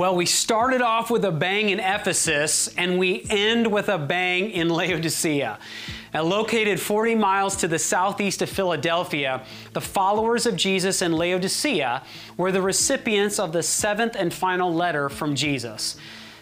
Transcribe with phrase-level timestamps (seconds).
[0.00, 4.50] Well, we started off with a bang in Ephesus and we end with a bang
[4.50, 5.58] in Laodicea.
[6.14, 9.44] Now, located 40 miles to the southeast of Philadelphia,
[9.74, 12.02] the followers of Jesus in Laodicea
[12.38, 15.98] were the recipients of the seventh and final letter from Jesus.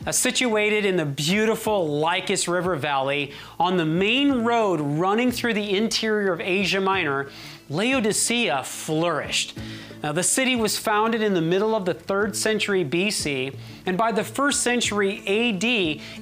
[0.06, 5.76] Now, situated in the beautiful Lycus River Valley on the main road running through the
[5.76, 7.28] interior of Asia Minor,
[7.70, 9.58] Laodicea flourished.
[10.02, 13.54] Now, the city was founded in the middle of the 3rd century BC,
[13.84, 15.64] and by the 1st century AD,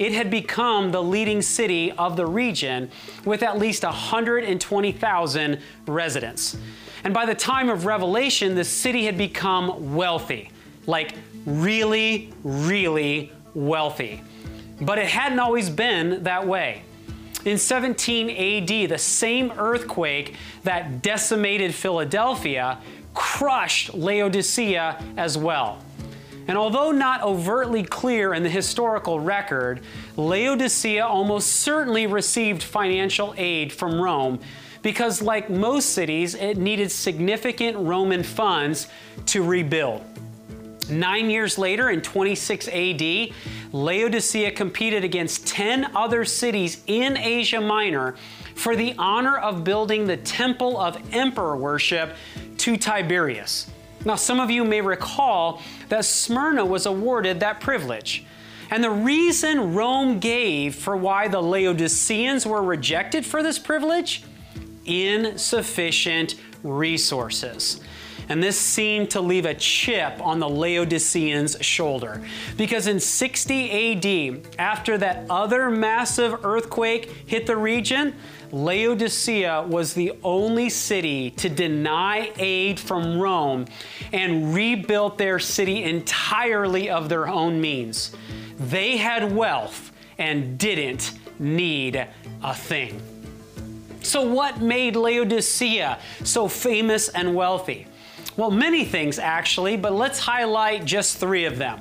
[0.01, 2.91] it had become the leading city of the region
[3.27, 6.57] with at least 120,000 residents.
[7.05, 10.51] And by the time of Revelation, the city had become wealthy,
[10.87, 14.23] like really, really wealthy.
[14.81, 16.83] But it hadn't always been that way.
[17.47, 22.79] In 17 AD, the same earthquake that decimated Philadelphia
[23.15, 25.81] crushed Laodicea as well.
[26.49, 29.81] And although not overtly clear in the historical record,
[30.17, 34.41] Laodicea almost certainly received financial aid from Rome
[34.83, 38.89] because, like most cities, it needed significant Roman funds
[39.27, 40.05] to rebuild.
[40.89, 43.29] Nine years later, in 26 AD,
[43.73, 48.15] Laodicea competed against 10 other cities in Asia Minor
[48.55, 52.17] for the honor of building the temple of emperor worship
[52.59, 53.69] to Tiberius.
[54.05, 58.25] Now, some of you may recall that Smyrna was awarded that privilege.
[58.71, 64.23] And the reason Rome gave for why the Laodiceans were rejected for this privilege?
[64.85, 67.81] Insufficient resources.
[68.29, 72.21] And this seemed to leave a chip on the Laodiceans' shoulder.
[72.57, 78.15] Because in 60 AD, after that other massive earthquake hit the region,
[78.53, 83.67] Laodicea was the only city to deny aid from Rome
[84.13, 88.15] and rebuilt their city entirely of their own means.
[88.59, 92.07] They had wealth and didn't need
[92.43, 93.01] a thing.
[94.03, 97.87] So, what made Laodicea so famous and wealthy?
[98.37, 101.81] Well, many things actually, but let's highlight just three of them.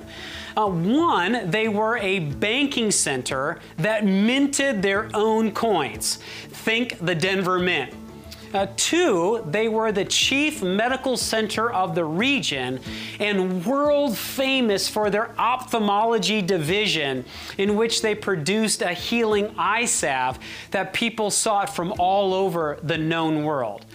[0.55, 6.19] Uh, one, they were a banking center that minted their own coins.
[6.47, 7.93] Think the Denver Mint.
[8.53, 12.79] Uh, two, they were the chief medical center of the region
[13.19, 17.25] and world famous for their ophthalmology division,
[17.57, 20.39] in which they produced a healing eye salve
[20.71, 23.85] that people sought from all over the known world.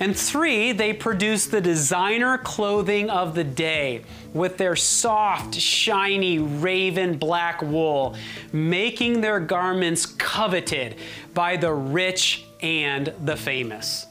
[0.00, 7.18] And three, they produce the designer clothing of the day with their soft, shiny raven
[7.18, 8.16] black wool,
[8.52, 10.96] making their garments coveted
[11.34, 14.06] by the rich and the famous.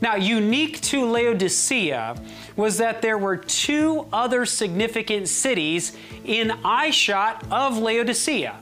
[0.00, 2.16] Now, unique to Laodicea
[2.56, 5.94] was that there were two other significant cities
[6.24, 8.58] in eyeshot of Laodicea.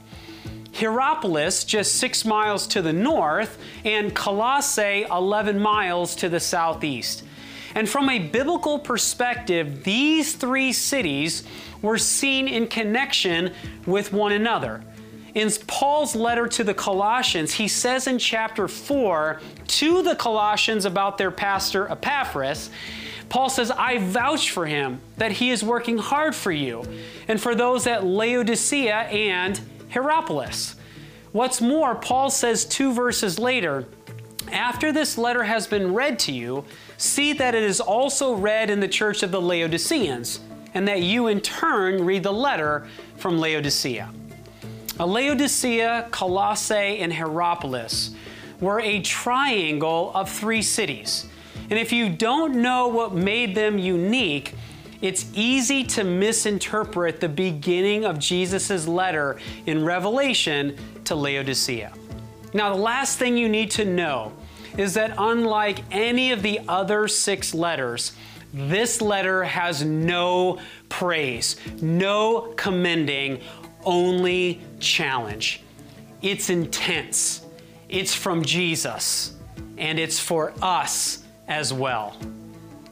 [0.79, 7.25] Hierapolis, just six miles to the north, and Colossae, 11 miles to the southeast.
[7.75, 11.45] And from a biblical perspective, these three cities
[11.83, 13.53] were seen in connection
[13.87, 14.83] with one another.
[15.35, 21.19] In Paul's letter to the Colossians, he says in chapter 4 to the Colossians about
[21.19, 22.71] their pastor Epaphras,
[23.29, 26.85] Paul says, I vouch for him that he is working hard for you,
[27.29, 30.77] and for those at Laodicea and Hierapolis.
[31.33, 33.87] What's more, Paul says two verses later,
[34.51, 36.65] after this letter has been read to you,
[36.97, 40.41] see that it is also read in the church of the Laodiceans,
[40.75, 44.11] and that you in turn read the letter from Laodicea.
[45.01, 48.15] A Laodicea, Colossae, and Hierapolis
[48.61, 51.27] were a triangle of three cities.
[51.71, 54.55] And if you don't know what made them unique,
[55.01, 61.93] it's easy to misinterpret the beginning of Jesus' letter in Revelation to Laodicea.
[62.53, 64.33] Now, the last thing you need to know
[64.77, 68.13] is that unlike any of the other six letters,
[68.53, 70.59] this letter has no
[70.89, 73.41] praise, no commending,
[73.85, 75.63] only challenge.
[76.23, 77.47] It's intense,
[77.89, 79.37] it's from Jesus,
[79.77, 82.17] and it's for us as well.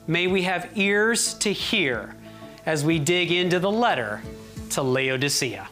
[0.09, 2.15] May we have ears to hear
[2.65, 4.23] as we dig into the letter
[4.71, 5.69] to Laodicea.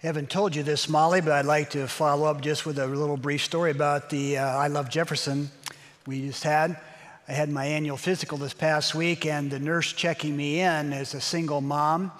[0.00, 2.86] I haven't told you this, Molly, but I'd like to follow up just with a
[2.86, 5.50] little brief story about the uh, I Love Jefferson
[6.06, 6.78] we just had.
[7.28, 11.12] I had my annual physical this past week, and the nurse checking me in as
[11.12, 12.12] a single mom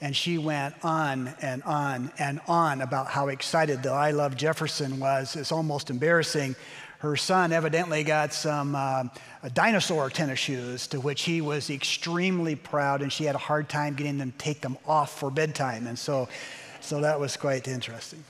[0.00, 4.98] and she went on and on and on about how excited the I Love Jefferson
[4.98, 5.36] was.
[5.36, 6.56] It's almost embarrassing.
[7.00, 9.04] Her son evidently got some uh,
[9.52, 13.94] dinosaur tennis shoes, to which he was extremely proud, and she had a hard time
[13.94, 15.86] getting them to take them off for bedtime.
[15.86, 16.28] And so,
[16.80, 18.22] so that was quite interesting.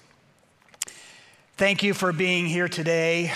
[1.56, 3.32] Thank you for being here today.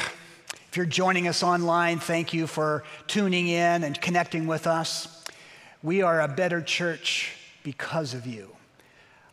[0.69, 5.25] If you're joining us online, thank you for tuning in and connecting with us.
[5.82, 7.32] We are a better church
[7.64, 8.55] because of you.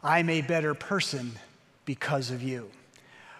[0.03, 1.33] I'm a better person
[1.85, 2.71] because of you.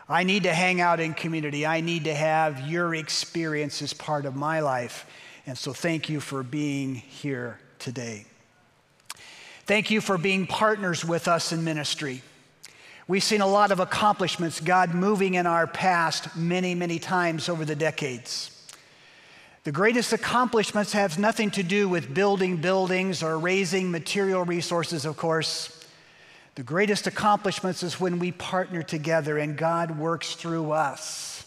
[0.08, 1.66] I need to hang out in community.
[1.66, 5.08] I need to have your experience as part of my life.
[5.48, 8.26] And so thank you for being here today.
[9.66, 12.22] Thank you for being partners with us in ministry.
[13.08, 17.66] We've seen a lot of accomplishments, God moving in our past many, many times over
[17.66, 18.50] the decades.
[19.63, 25.18] The greatest accomplishments have nothing to do with building buildings or raising material resources, of
[25.18, 25.86] course.
[26.56, 31.46] The greatest accomplishments is when we partner together and God works through us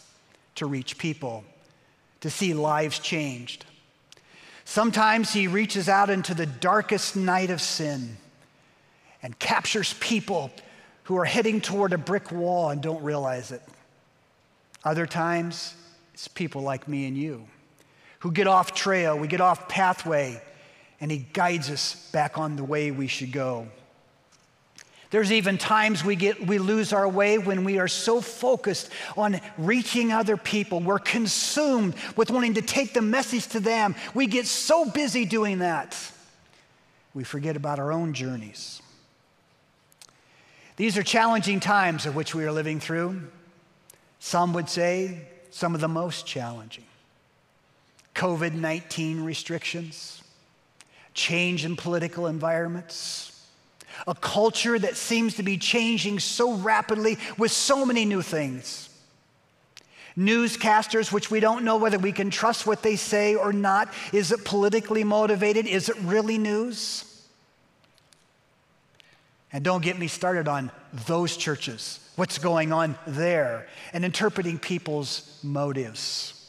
[0.54, 1.44] to reach people,
[2.20, 3.64] to see lives changed.
[4.64, 8.16] Sometimes He reaches out into the darkest night of sin
[9.24, 10.52] and captures people
[11.02, 13.62] who are heading toward a brick wall and don't realize it.
[14.84, 15.74] Other times,
[16.14, 17.46] it's people like me and you
[18.24, 20.40] who get off trail, we get off pathway,
[20.98, 23.68] and He guides us back on the way we should go.
[25.10, 29.42] There's even times we, get, we lose our way when we are so focused on
[29.58, 30.80] reaching other people.
[30.80, 33.94] We're consumed with wanting to take the message to them.
[34.14, 35.94] We get so busy doing that,
[37.12, 38.80] we forget about our own journeys.
[40.76, 43.20] These are challenging times of which we are living through.
[44.18, 46.84] Some would say some of the most challenging.
[48.14, 50.22] COVID 19 restrictions,
[51.14, 53.34] change in political environments
[54.06, 58.88] a culture that seems to be changing so rapidly with so many new things.
[60.16, 63.92] Newscasters, which we don't know whether we can trust what they say or not.
[64.12, 65.66] Is it politically motivated?
[65.66, 67.10] Is it really news?
[69.52, 70.70] And don't get me started on
[71.06, 76.43] those churches, what's going on there, and interpreting people's motives.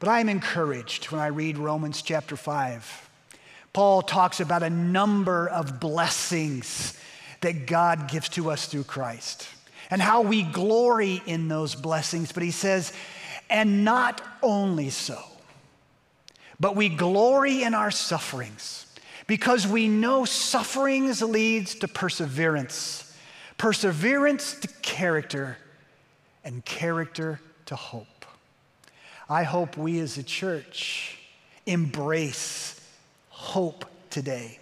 [0.00, 3.06] But I'm encouraged when I read Romans chapter 5
[3.72, 6.98] Paul talks about a number of blessings
[7.40, 9.46] that God gives to us through Christ
[9.90, 12.32] and how we glory in those blessings.
[12.32, 12.92] But he says,
[13.48, 15.20] and not only so,
[16.58, 18.86] but we glory in our sufferings
[19.28, 23.16] because we know sufferings leads to perseverance,
[23.56, 25.58] perseverance to character,
[26.42, 28.08] and character to hope.
[29.30, 31.16] I hope we as a church
[31.64, 32.80] embrace
[33.28, 34.58] hope today.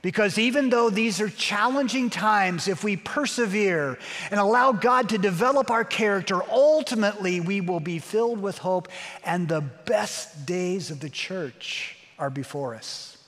[0.00, 3.98] Because even though these are challenging times, if we persevere
[4.30, 8.88] and allow God to develop our character, ultimately we will be filled with hope,
[9.24, 13.18] and the best days of the church are before us.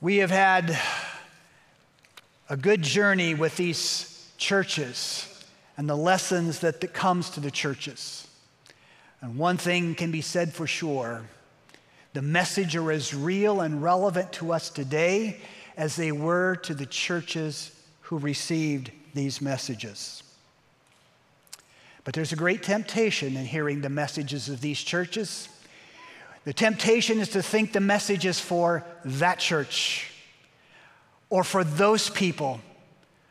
[0.00, 0.78] We have had
[2.48, 5.33] a good journey with these churches
[5.76, 8.26] and the lessons that, that comes to the churches.
[9.20, 11.24] And one thing can be said for sure
[12.12, 15.40] the message are as real and relevant to us today
[15.76, 20.22] as they were to the churches who received these messages.
[22.04, 25.48] But there's a great temptation in hearing the messages of these churches.
[26.44, 30.10] The temptation is to think the message is for that church
[31.30, 32.60] or for those people,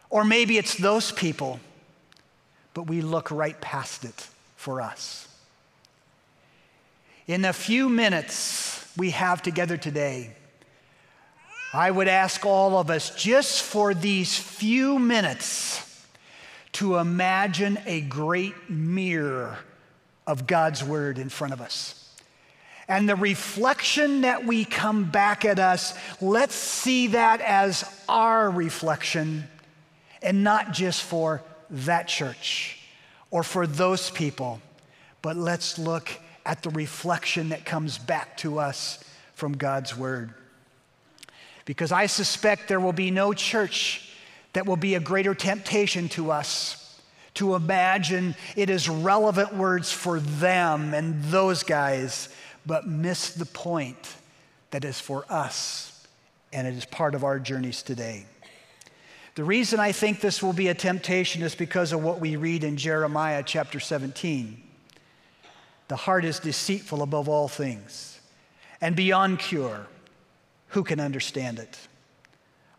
[0.10, 1.60] or maybe it's those people,
[2.74, 5.28] but we look right past it for us.
[7.28, 10.36] In the few minutes we have together today,
[11.74, 15.80] I would ask all of us just for these few minutes
[16.74, 19.58] to imagine a great mirror
[20.28, 22.00] of God's Word in front of us.
[22.88, 29.46] And the reflection that we come back at us, let's see that as our reflection
[30.22, 31.42] and not just for
[31.74, 32.80] that church
[33.32, 34.62] or for those people,
[35.22, 36.10] but let's look
[36.46, 39.04] at the reflection that comes back to us
[39.34, 40.34] from God's Word.
[41.66, 44.10] Because I suspect there will be no church
[44.54, 46.80] that will be a greater temptation to us
[47.36, 52.30] to imagine it is relevant words for them and those guys,
[52.66, 54.16] but miss the point
[54.70, 56.06] that is for us
[56.52, 58.26] and it is part of our journeys today.
[59.36, 62.64] The reason I think this will be a temptation is because of what we read
[62.64, 64.62] in Jeremiah chapter 17.
[65.88, 68.20] The heart is deceitful above all things
[68.80, 69.88] and beyond cure.
[70.70, 71.80] Who can understand it?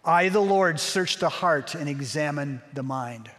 [0.04, 3.30] I, the Lord, search the heart and examine the mind.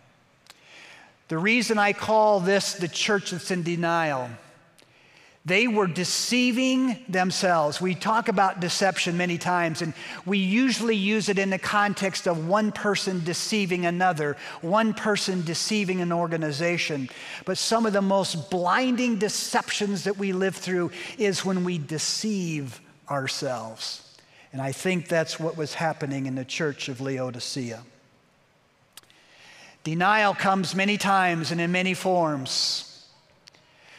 [1.28, 4.30] The reason I call this the church that's in denial
[5.46, 7.80] they were deceiving themselves.
[7.80, 9.94] We talk about deception many times, and
[10.26, 16.02] we usually use it in the context of one person deceiving another, one person deceiving
[16.02, 17.10] an organization.
[17.46, 22.82] But some of the most blinding deceptions that we live through is when we deceive
[23.08, 24.02] ourselves.
[24.52, 27.84] And I think that's what was happening in the church of Laodicea.
[29.84, 32.95] Denial comes many times and in many forms.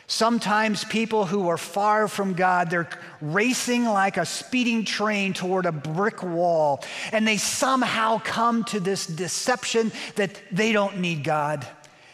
[0.08, 2.88] Sometimes people who are far from God, they're
[3.20, 9.06] racing like a speeding train toward a brick wall, and they somehow come to this
[9.06, 11.66] deception that they don't need God.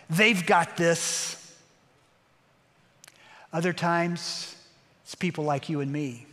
[0.08, 1.38] They've got this.
[3.52, 4.56] Other times,
[5.04, 6.26] it's people like you and me.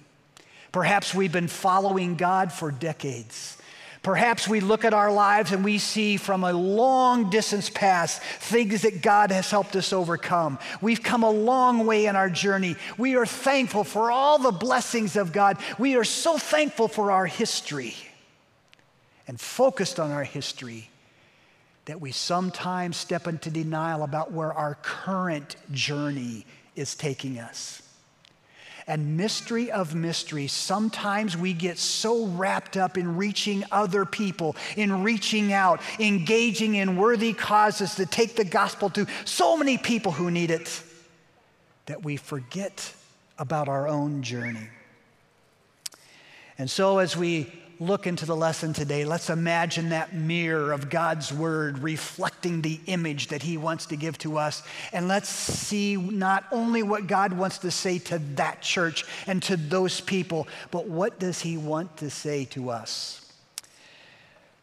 [0.71, 3.57] Perhaps we've been following God for decades.
[4.09, 8.81] Perhaps we look at our lives and we see from a long distance past things
[8.81, 10.57] that God has helped us overcome.
[10.81, 12.75] We've come a long way in our journey.
[12.97, 15.57] We are thankful for all the blessings of God.
[15.77, 17.93] We are so thankful for our history
[19.27, 20.89] and focused on our history
[21.85, 27.83] that we sometimes step into denial about where our current journey is taking us.
[28.89, 35.03] And mystery of mysteries, sometimes we get so wrapped up in reaching other people, in
[35.03, 40.31] reaching out, engaging in worthy causes to take the gospel to so many people who
[40.31, 40.81] need it,
[41.85, 42.91] that we forget
[43.37, 44.67] about our own journey.
[46.57, 51.31] And so, as we look into the lesson today, let's imagine that mirror of God's
[51.31, 54.63] word reflecting the image that He wants to give to us.
[54.91, 59.55] And let's see not only what God wants to say to that church and to
[59.55, 63.31] those people, but what does He want to say to us?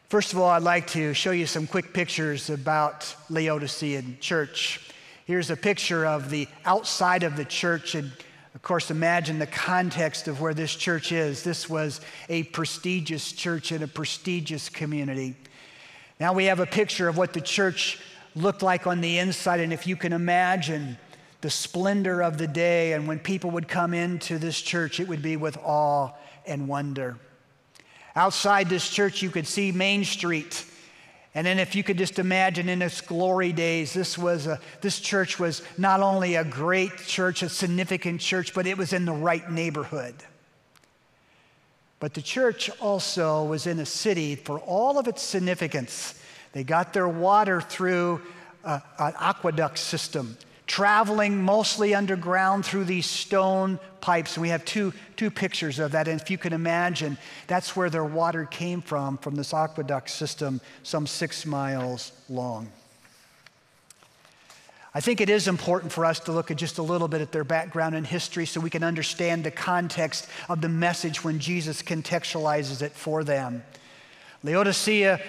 [0.08, 4.90] First of all, I'd like to show you some quick pictures about Laodicean church.
[5.24, 8.12] Here's a picture of the outside of the church and
[8.56, 11.42] of course, imagine the context of where this church is.
[11.42, 15.36] This was a prestigious church in a prestigious community.
[16.18, 18.00] Now we have a picture of what the church
[18.34, 20.96] looked like on the inside, and if you can imagine
[21.42, 25.20] the splendor of the day, and when people would come into this church, it would
[25.20, 26.12] be with awe
[26.46, 27.18] and wonder.
[28.14, 30.64] Outside this church, you could see Main Street
[31.36, 34.98] and then, if you could just imagine in its glory days, this, was a, this
[34.98, 39.12] church was not only a great church, a significant church, but it was in the
[39.12, 40.14] right neighborhood.
[42.00, 46.18] But the church also was in a city for all of its significance.
[46.52, 48.22] They got their water through
[48.64, 54.36] a, an aqueduct system traveling mostly underground through these stone pipes.
[54.36, 56.08] And we have two, two pictures of that.
[56.08, 60.60] And if you can imagine, that's where their water came from, from this aqueduct system,
[60.82, 62.68] some six miles long.
[64.92, 67.30] I think it is important for us to look at just a little bit at
[67.30, 71.82] their background and history so we can understand the context of the message when Jesus
[71.82, 73.62] contextualizes it for them.
[74.42, 75.20] Laodicea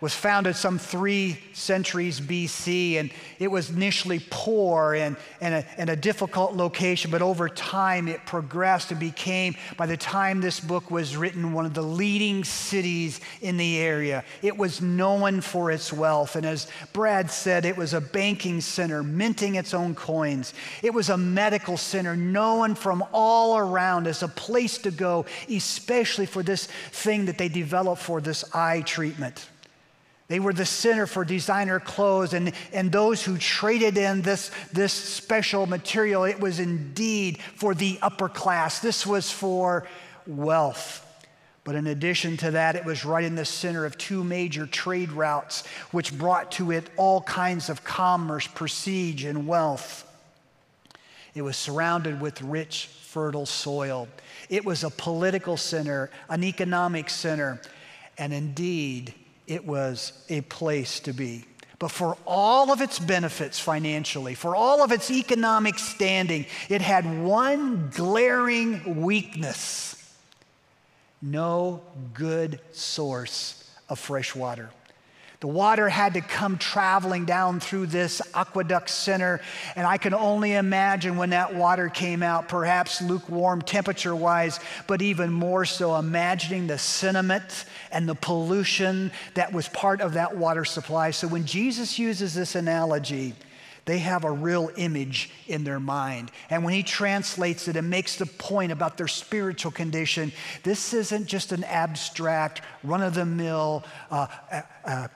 [0.00, 5.88] was founded some three centuries BC, and it was initially poor and, and, a, and
[5.88, 10.90] a difficult location, but over time it progressed and became, by the time this book
[10.90, 14.22] was written, one of the leading cities in the area.
[14.42, 19.02] It was known for its wealth, and as Brad said, it was a banking center,
[19.02, 20.52] minting its own coins.
[20.82, 26.26] It was a medical center, known from all around as a place to go, especially
[26.26, 29.48] for this thing that they developed for this eye treatment.
[30.28, 34.92] They were the center for designer clothes, and, and those who traded in this, this
[34.92, 38.80] special material, it was indeed for the upper class.
[38.80, 39.86] This was for
[40.26, 41.02] wealth.
[41.62, 45.12] But in addition to that, it was right in the center of two major trade
[45.12, 50.04] routes, which brought to it all kinds of commerce, prestige, and wealth.
[51.34, 54.08] It was surrounded with rich, fertile soil.
[54.48, 57.60] It was a political center, an economic center,
[58.16, 59.12] and indeed,
[59.46, 61.44] it was a place to be.
[61.78, 67.22] But for all of its benefits financially, for all of its economic standing, it had
[67.22, 69.96] one glaring weakness
[71.22, 71.82] no
[72.14, 74.70] good source of fresh water.
[75.40, 79.40] The water had to come traveling down through this aqueduct center.
[79.74, 85.02] And I can only imagine when that water came out, perhaps lukewarm temperature wise, but
[85.02, 90.64] even more so, imagining the sediment and the pollution that was part of that water
[90.64, 91.10] supply.
[91.10, 93.34] So when Jesus uses this analogy,
[93.84, 96.32] they have a real image in their mind.
[96.50, 100.32] And when he translates it and makes the point about their spiritual condition,
[100.64, 105.08] this isn't just an abstract, run of the mill, uh, uh, uh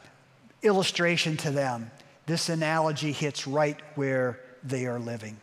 [0.63, 1.91] illustration to them.
[2.27, 5.37] this analogy hits right where they are living.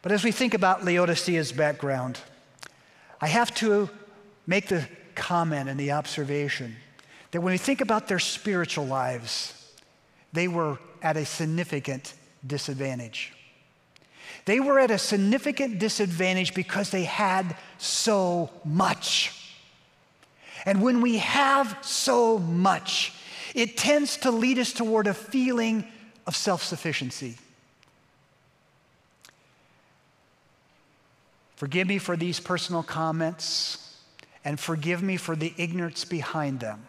[0.00, 2.20] But as we think about Laodicea's background,
[3.20, 3.90] I have to
[4.46, 4.86] make the
[5.16, 6.76] comment and the observation
[7.32, 9.54] that when we think about their spiritual lives,
[10.32, 12.14] they were at a significant
[12.46, 13.32] disadvantage.
[14.44, 19.34] They were at a significant disadvantage because they had so much.
[20.64, 23.12] And when we have so much,
[23.58, 25.84] it tends to lead us toward a feeling
[26.28, 27.36] of self sufficiency.
[31.56, 33.96] Forgive me for these personal comments
[34.44, 36.86] and forgive me for the ignorance behind them.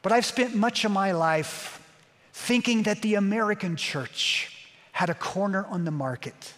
[0.00, 1.86] But I've spent much of my life
[2.32, 6.54] thinking that the American church had a corner on the market.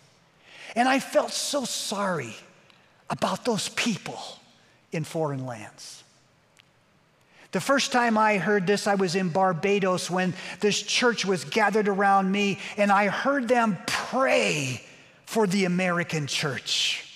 [0.77, 2.37] And I felt so sorry
[3.11, 4.21] about those people
[4.93, 6.00] in foreign lands.
[7.53, 11.89] The first time I heard this, I was in Barbados when this church was gathered
[11.89, 14.83] around me, and I heard them pray
[15.27, 17.07] for the American church.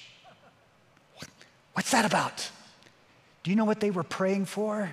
[1.74, 2.50] What's that about?
[3.42, 4.90] Do you know what they were praying for?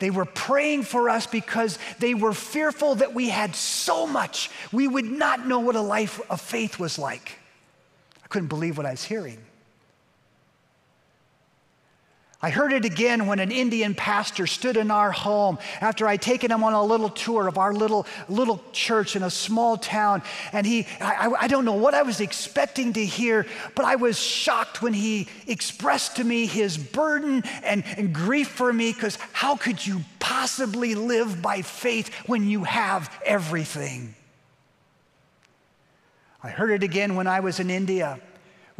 [0.00, 4.88] They were praying for us because they were fearful that we had so much, we
[4.88, 7.38] would not know what a life of faith was like.
[8.24, 9.38] I couldn't believe what I was hearing.
[12.42, 16.50] I heard it again when an Indian pastor stood in our home after I'd taken
[16.50, 20.22] him on a little tour of our little, little church in a small town.
[20.54, 24.18] And he, I, I don't know what I was expecting to hear, but I was
[24.18, 29.56] shocked when he expressed to me his burden and, and grief for me because how
[29.56, 34.14] could you possibly live by faith when you have everything?
[36.42, 38.18] I heard it again when I was in India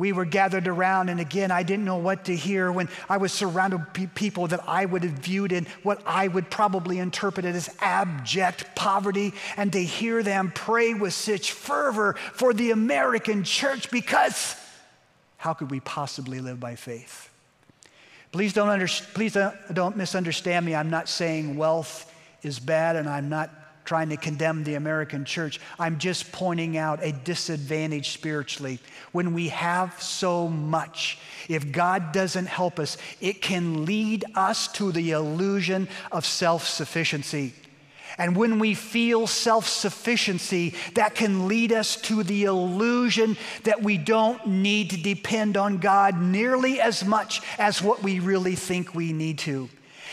[0.00, 3.34] we were gathered around, and again, I didn't know what to hear when I was
[3.34, 7.68] surrounded by people that I would have viewed in what I would probably interpret as
[7.80, 14.56] abject poverty, and to hear them pray with such fervor for the American church because
[15.36, 17.28] how could we possibly live by faith?
[18.32, 19.36] Please don't, under, please
[19.70, 20.74] don't misunderstand me.
[20.74, 22.10] I'm not saying wealth
[22.42, 23.50] is bad, and I'm not
[23.84, 25.60] trying to condemn the American church.
[25.78, 28.78] I'm just pointing out a disadvantage spiritually.
[29.12, 34.92] When we have so much, if God doesn't help us, it can lead us to
[34.92, 37.52] the illusion of self sufficiency.
[38.18, 43.96] And when we feel self sufficiency, that can lead us to the illusion that we
[43.96, 49.12] don't need to depend on God nearly as much as what we really think we
[49.12, 49.68] need to.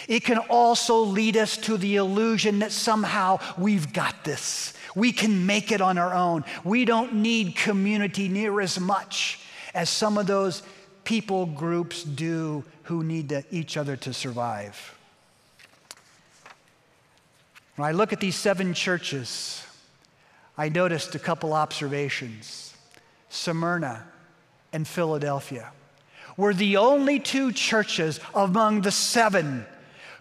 [0.08, 4.74] It can also lead us to the illusion that somehow we've got this.
[4.96, 6.46] We can make it on our own.
[6.64, 9.40] We don't need community near as much
[9.74, 10.64] as some of those
[11.04, 14.96] people groups do who need to, each other to survive.
[17.76, 19.64] When I look at these seven churches,
[20.58, 22.76] I noticed a couple observations.
[23.30, 24.06] Smyrna
[24.74, 25.72] and Philadelphia
[26.38, 29.66] were the only two churches among the seven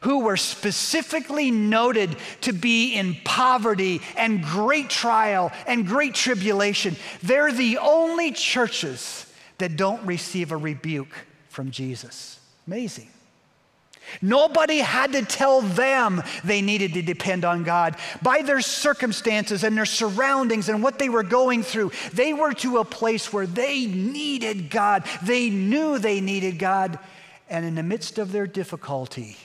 [0.07, 6.95] who were specifically noted to be in poverty and great trial and great tribulation.
[7.25, 9.27] They're the only churches
[9.59, 11.13] that don't receive a rebuke
[11.49, 12.39] from Jesus.
[12.69, 13.09] Amazing.
[14.23, 17.97] Nobody had to tell them they needed to depend on God.
[18.23, 22.79] By their circumstances and their surroundings and what they were going through, they were to
[22.79, 25.03] a place where they needed God.
[25.25, 27.01] They knew they needed God.
[27.51, 29.37] And in the midst of their difficulty,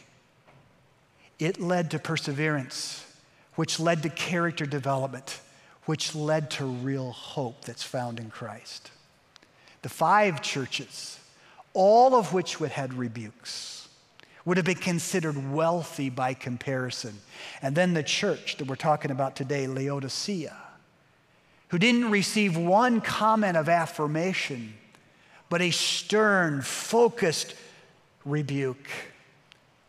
[1.42, 3.04] it led to perseverance,
[3.56, 5.42] which led to character development,
[5.86, 8.92] which led to real hope that's found in Christ.
[9.82, 11.20] The five churches,
[11.74, 13.90] all of which would had rebukes,
[14.46, 17.16] would have been considered wealthy by comparison.
[17.64, 20.56] And then the church that we're talking about today, Laodicea,
[21.70, 24.76] who didn't receive one comment of affirmation,
[25.50, 27.56] but a stern, focused
[28.26, 28.88] rebuke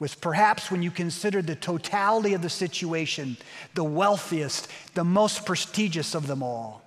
[0.03, 3.37] was perhaps, when you considered the totality of the situation,
[3.75, 6.83] the wealthiest, the most prestigious of them all.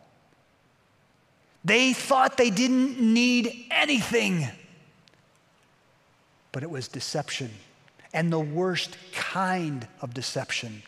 [1.63, 4.45] They thought they didn't need anything,
[6.51, 7.51] but it was deception,
[8.13, 10.83] and the worst kind of deception.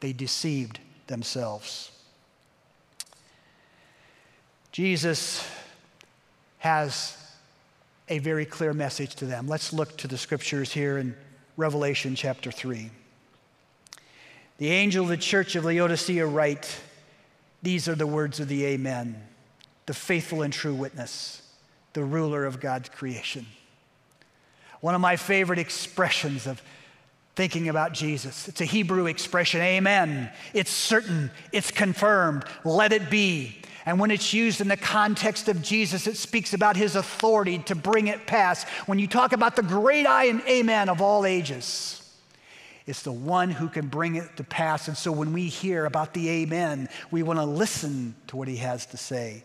[0.00, 1.90] They deceived themselves.
[4.72, 5.46] Jesus
[6.60, 7.14] has
[8.08, 9.48] a very clear message to them.
[9.48, 11.14] Let's look to the scriptures here in
[11.56, 12.90] Revelation chapter 3.
[14.58, 16.80] The angel of the church of Laodicea write,
[17.62, 19.22] These are the words of the Amen,
[19.86, 21.42] the faithful and true witness,
[21.92, 23.46] the ruler of God's creation.
[24.80, 26.62] One of my favorite expressions of
[27.34, 28.48] thinking about Jesus.
[28.48, 30.30] It's a Hebrew expression, amen.
[30.52, 33.61] It's certain, it's confirmed, let it be.
[33.84, 37.74] And when it's used in the context of Jesus, it speaks about his authority to
[37.74, 38.68] bring it past.
[38.86, 41.98] When you talk about the great I and amen of all ages,
[42.86, 44.88] it's the one who can bring it to pass.
[44.88, 48.56] And so when we hear about the amen, we want to listen to what he
[48.56, 49.42] has to say.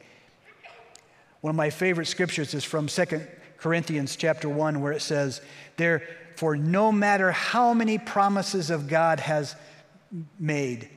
[1.41, 5.41] One of my favorite scriptures is from 2 Corinthians chapter 1 where it says,
[5.78, 9.56] "Therefore no matter how many promises of God has
[10.39, 10.89] made,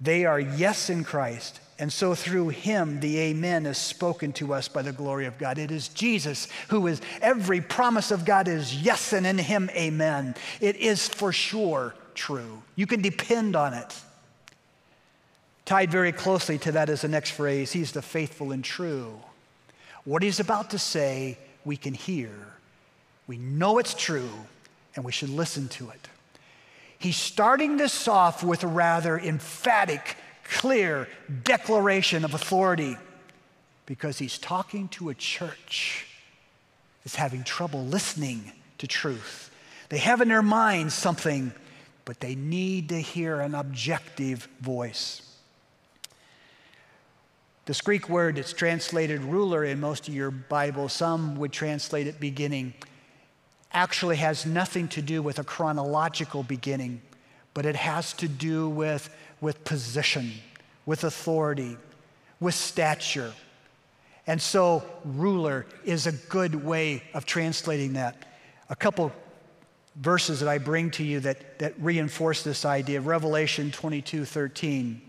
[0.00, 4.68] they are yes in Christ." And so through him, the amen is spoken to us
[4.68, 5.58] by the glory of God.
[5.58, 10.36] It is Jesus who is, every promise of God is yes, and in him, amen.
[10.60, 12.62] It is for sure true.
[12.76, 14.00] You can depend on it.
[15.64, 19.18] Tied very closely to that is the next phrase He's the faithful and true.
[20.04, 22.30] What he's about to say, we can hear.
[23.26, 24.30] We know it's true,
[24.94, 26.08] and we should listen to it.
[27.00, 31.08] He's starting this off with a rather emphatic clear
[31.44, 32.96] declaration of authority
[33.86, 36.06] because he's talking to a church
[37.04, 39.50] that's having trouble listening to truth.
[39.88, 41.52] They have in their minds something,
[42.04, 45.22] but they need to hear an objective voice.
[47.64, 52.18] This Greek word that's translated ruler in most of your Bible, some would translate it
[52.18, 52.74] beginning,
[53.72, 57.00] actually has nothing to do with a chronological beginning,
[57.54, 60.32] but it has to do with with position,
[60.86, 61.76] with authority,
[62.40, 63.34] with stature.
[64.26, 68.24] And so, ruler is a good way of translating that.
[68.70, 69.12] A couple
[69.96, 73.00] verses that I bring to you that, that reinforce this idea.
[73.00, 75.02] Revelation 22 13.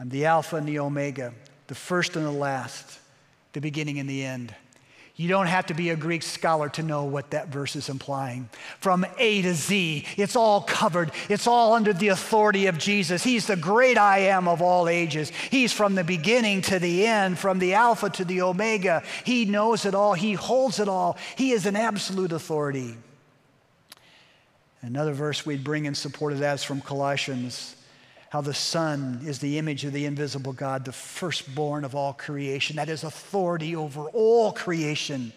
[0.00, 1.32] I'm the Alpha and the Omega,
[1.68, 2.98] the first and the last,
[3.52, 4.54] the beginning and the end.
[5.16, 8.48] You don't have to be a Greek scholar to know what that verse is implying.
[8.80, 11.12] From A to Z, it's all covered.
[11.28, 13.22] It's all under the authority of Jesus.
[13.22, 15.30] He's the great I am of all ages.
[15.50, 19.04] He's from the beginning to the end, from the Alpha to the Omega.
[19.22, 21.16] He knows it all, He holds it all.
[21.36, 22.96] He is an absolute authority.
[24.82, 27.76] Another verse we'd bring in support of that is from Colossians
[28.34, 32.74] how the Son is the image of the invisible God, the firstborn of all creation.
[32.74, 35.32] That is authority over all creation.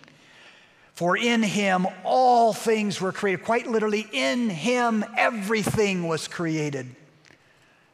[0.96, 3.46] For in him all things were created.
[3.46, 6.96] Quite literally, in him everything was created.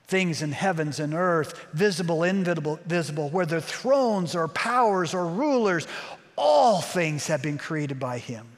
[0.08, 5.86] Things in heavens and earth, visible, invisible, visible, whether thrones or powers or rulers,
[6.38, 8.53] all things have been created by him.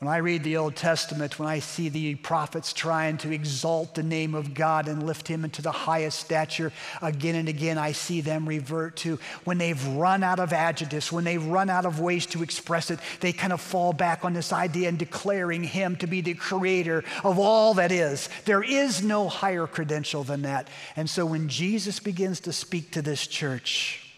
[0.00, 4.04] When I read the Old Testament, when I see the prophets trying to exalt the
[4.04, 8.20] name of God and lift him into the highest stature again and again, I see
[8.20, 12.26] them revert to when they've run out of adjectives, when they've run out of ways
[12.26, 16.06] to express it, they kind of fall back on this idea and declaring him to
[16.06, 18.28] be the creator of all that is.
[18.44, 20.68] There is no higher credential than that.
[20.94, 24.14] And so when Jesus begins to speak to this church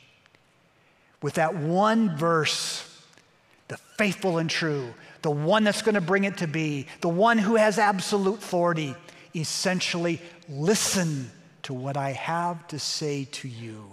[1.23, 2.87] with that one verse,
[3.69, 7.39] the faithful and true, the one that's going to bring it to be, the one
[7.39, 8.95] who has absolute authority,
[9.35, 11.31] essentially listen
[11.63, 13.85] to what I have to say to you.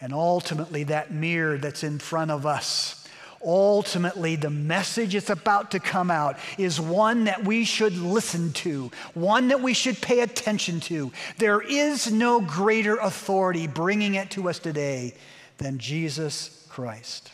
[0.00, 3.06] And ultimately, that mirror that's in front of us,
[3.44, 8.90] ultimately, the message that's about to come out is one that we should listen to,
[9.14, 11.12] one that we should pay attention to.
[11.38, 15.14] There is no greater authority bringing it to us today
[15.58, 17.30] than Jesus Christ.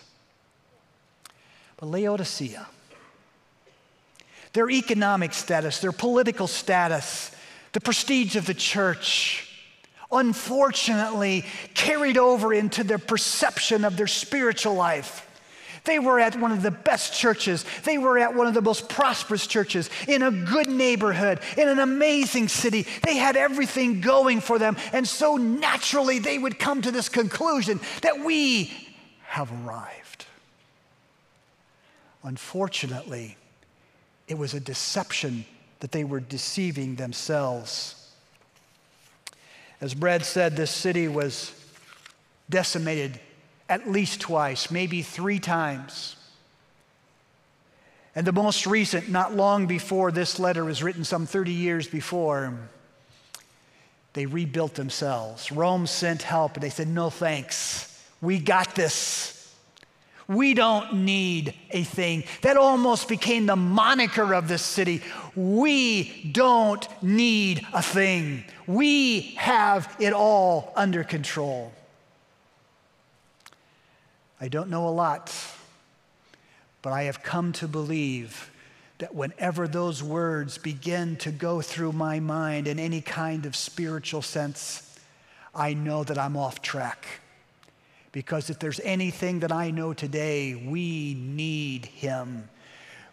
[1.78, 2.66] But Laodicea,
[4.52, 7.30] their economic status, their political status,
[7.72, 9.44] the prestige of the church,
[10.10, 15.24] unfortunately carried over into their perception of their spiritual life.
[15.88, 17.64] They were at one of the best churches.
[17.84, 21.78] They were at one of the most prosperous churches in a good neighborhood, in an
[21.78, 22.86] amazing city.
[23.02, 24.76] They had everything going for them.
[24.92, 28.70] And so naturally, they would come to this conclusion that we
[29.22, 30.26] have arrived.
[32.22, 33.37] Unfortunately,
[34.28, 35.44] it was a deception
[35.80, 38.12] that they were deceiving themselves.
[39.80, 41.52] As Brad said, this city was
[42.50, 43.20] decimated
[43.68, 46.16] at least twice, maybe three times.
[48.14, 52.58] And the most recent, not long before this letter was written, some 30 years before,
[54.14, 55.52] they rebuilt themselves.
[55.52, 58.02] Rome sent help, and they said, No thanks.
[58.20, 59.37] We got this.
[60.28, 62.24] We don't need a thing.
[62.42, 65.02] That almost became the moniker of this city.
[65.34, 68.44] We don't need a thing.
[68.66, 71.72] We have it all under control.
[74.38, 75.34] I don't know a lot,
[76.82, 78.50] but I have come to believe
[78.98, 84.22] that whenever those words begin to go through my mind in any kind of spiritual
[84.22, 84.98] sense,
[85.54, 87.06] I know that I'm off track.
[88.18, 92.48] Because if there's anything that I know today, we need Him.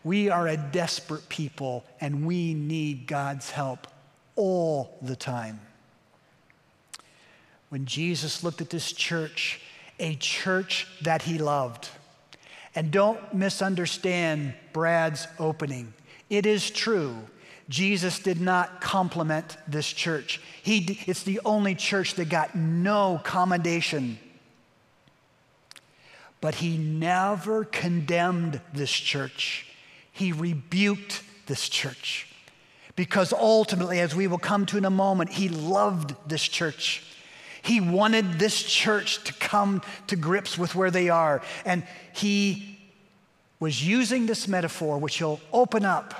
[0.03, 3.85] We are a desperate people and we need God's help
[4.35, 5.59] all the time.
[7.69, 9.61] When Jesus looked at this church,
[9.99, 11.87] a church that He loved,
[12.73, 15.93] and don't misunderstand Brad's opening.
[16.31, 17.15] It is true.
[17.69, 20.41] Jesus did not compliment this church.
[20.63, 24.17] He, it's the only church that got no commendation.
[26.45, 29.65] But he never condemned this church.
[30.11, 32.27] He rebuked this church.
[32.95, 37.03] Because ultimately, as we will come to in a moment, he loved this church.
[37.63, 41.41] He wanted this church to come to grips with where they are.
[41.65, 42.77] And he
[43.59, 46.13] was using this metaphor, which he'll open up.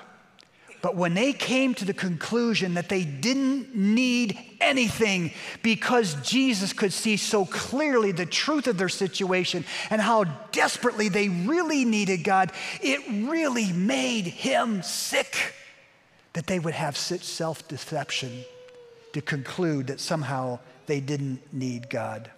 [0.86, 5.32] But when they came to the conclusion that they didn't need anything
[5.64, 11.28] because Jesus could see so clearly the truth of their situation and how desperately they
[11.28, 12.52] really needed God,
[12.84, 15.56] it really made him sick
[16.34, 18.46] that they would have such self deception
[19.14, 22.30] to conclude that somehow they didn't need God.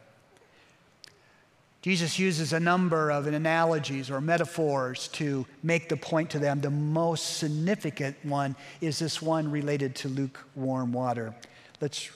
[1.88, 6.60] Jesus uses a number of analogies or metaphors to make the point to them.
[6.60, 11.34] The most significant one is this one related to lukewarm water.
[11.80, 12.10] Let's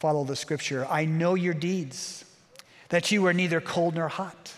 [0.00, 0.88] follow the scripture.
[0.90, 2.24] I know your deeds,
[2.88, 4.52] that you are neither cold nor hot.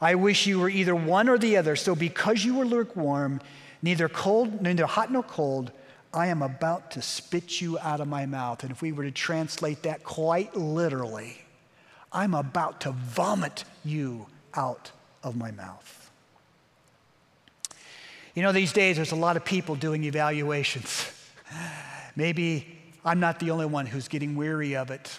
[0.00, 1.76] I wish you were either one or the other.
[1.76, 3.40] So because you were lukewarm,
[3.80, 5.70] neither cold, neither hot nor cold,
[6.12, 8.64] I am about to spit you out of my mouth.
[8.64, 11.43] And if we were to translate that quite literally,
[12.14, 16.10] I'm about to vomit you out of my mouth.
[18.34, 21.12] You know, these days there's a lot of people doing evaluations.
[22.16, 25.18] Maybe I'm not the only one who's getting weary of it.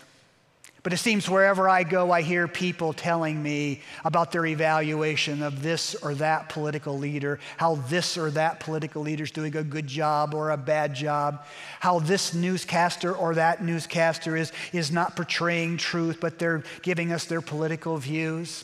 [0.85, 5.63] But it seems wherever I go, I hear people telling me about their evaluation of
[5.63, 9.87] this or that political leader, how this or that political leader is doing a good
[9.87, 11.43] job or a bad job,
[11.79, 17.25] how this newscaster or that newscaster is, is not portraying truth, but they're giving us
[17.25, 18.63] their political views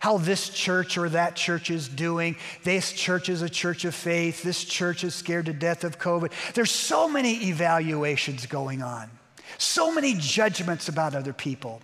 [0.00, 2.36] how this church or that church is doing.
[2.62, 4.44] This church is a church of faith.
[4.44, 6.30] This church is scared to death of COVID.
[6.54, 9.10] There's so many evaluations going on
[9.58, 11.82] so many judgments about other people.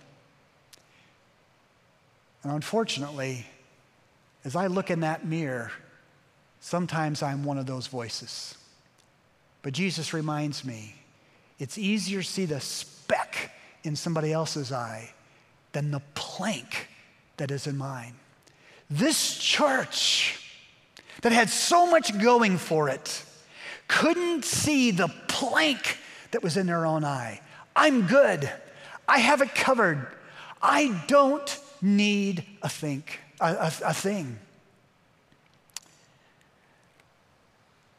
[2.41, 3.45] And unfortunately,
[4.43, 5.71] as I look in that mirror,
[6.59, 8.57] sometimes I'm one of those voices.
[9.61, 10.95] But Jesus reminds me
[11.59, 13.51] it's easier to see the speck
[13.83, 15.11] in somebody else's eye
[15.71, 16.87] than the plank
[17.37, 18.13] that is in mine.
[18.89, 20.39] This church
[21.21, 23.23] that had so much going for it
[23.87, 25.97] couldn't see the plank
[26.31, 27.41] that was in their own eye.
[27.75, 28.49] I'm good.
[29.07, 30.07] I have it covered.
[30.61, 34.39] I don't need a think, a, a, a thing.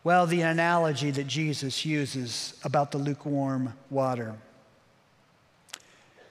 [0.03, 4.35] Well, the analogy that Jesus uses about the lukewarm water.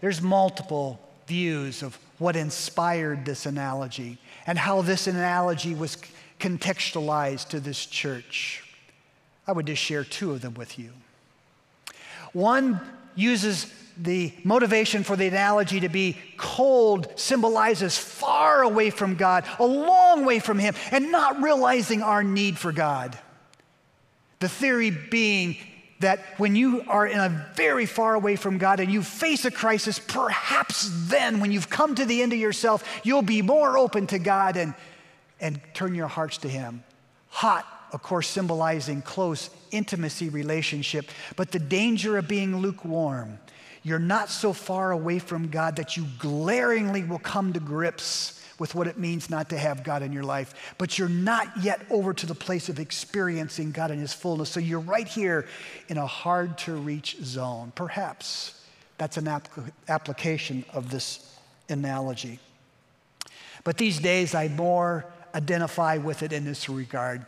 [0.02, 5.98] There's multiple views of what inspired this analogy and how this analogy was
[6.40, 8.64] contextualized to this church.
[9.48, 10.92] I would just share two of them with you.
[12.34, 12.80] One
[13.16, 19.66] uses the motivation for the analogy to be cold symbolizes far away from God, a
[19.66, 23.18] long way from Him, and not realizing our need for God.
[24.40, 25.58] The theory being
[26.00, 29.52] that when you are in a very far away from God and you face a
[29.52, 34.08] crisis, perhaps then, when you've come to the end of yourself, you'll be more open
[34.08, 34.74] to God and,
[35.40, 36.84] and turn your hearts to Him.
[37.30, 43.40] Hot of course, symbolizing close intimacy relationship, but the danger of being lukewarm.
[43.84, 48.76] You're not so far away from God that you glaringly will come to grips with
[48.76, 52.14] what it means not to have God in your life, but you're not yet over
[52.14, 54.50] to the place of experiencing God in His fullness.
[54.50, 55.48] So you're right here
[55.88, 57.72] in a hard to reach zone.
[57.76, 58.62] Perhaps
[58.98, 59.30] that's an
[59.88, 61.34] application of this
[61.70, 62.40] analogy.
[63.64, 67.26] But these days, I more identify with it in this regard.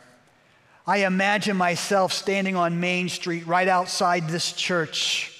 [0.88, 5.38] I imagine myself standing on Main Street right outside this church.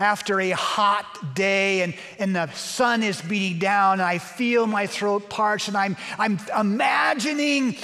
[0.00, 4.88] After a hot day and, and the sun is beating down and I feel my
[4.88, 7.76] throat parched and I'm, I'm imagining,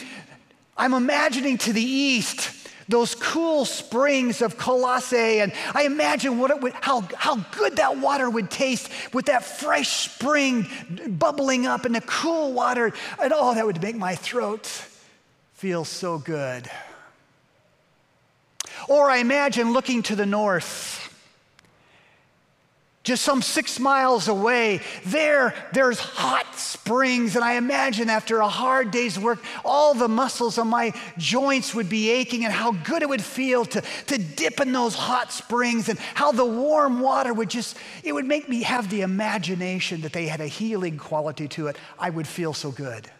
[0.76, 2.50] I'm imagining to the east
[2.88, 7.98] those cool springs of Colossae and I imagine what it would, how, how good that
[7.98, 10.66] water would taste with that fresh spring
[11.08, 14.68] bubbling up and the cool water and oh, that would make my throat
[15.64, 16.70] feels so good.
[18.86, 21.00] Or I imagine looking to the north
[23.02, 27.34] just some six miles away, there, there's hot springs.
[27.34, 31.88] And I imagine after a hard day's work, all the muscles of my joints would
[31.88, 35.88] be aching, and how good it would feel to, to dip in those hot springs,
[35.88, 40.12] and how the warm water would just, it would make me have the imagination that
[40.12, 41.76] they had a healing quality to it.
[41.98, 43.10] I would feel so good.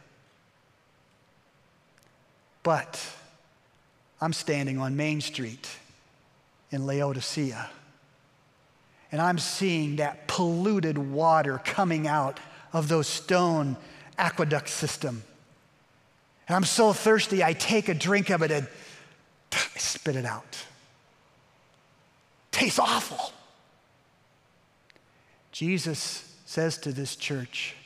[2.65, 3.01] But
[4.21, 5.69] I'm standing on Main Street
[6.73, 7.71] in Laodicea
[9.15, 12.41] and I'm seeing that polluted water coming out
[12.73, 13.77] of those stone
[14.19, 15.23] aqueduct system.
[16.49, 18.67] And I'm so thirsty, I take a drink of it and
[19.53, 20.67] I spit it out.
[22.51, 23.33] Tastes awful.
[25.53, 27.77] Jesus says to this church,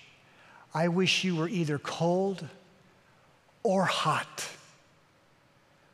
[0.73, 2.49] I wish you were either cold
[3.63, 4.49] or hot.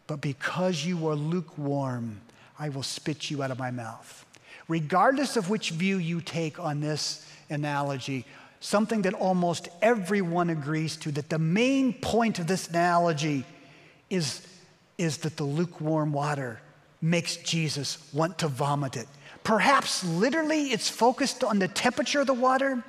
[0.07, 2.21] But because you are lukewarm,
[2.59, 4.25] I will spit you out of my mouth
[4.69, 8.25] regardless of which view you take on this analogy,
[8.61, 13.45] something that almost everyone agrees to that the main point of this analogy
[14.11, 14.47] is,
[14.99, 16.61] is that the lukewarm water
[17.03, 19.07] makes Jesus want to vomit it.
[19.43, 22.83] Perhaps literally it's focused on the temperature of the water,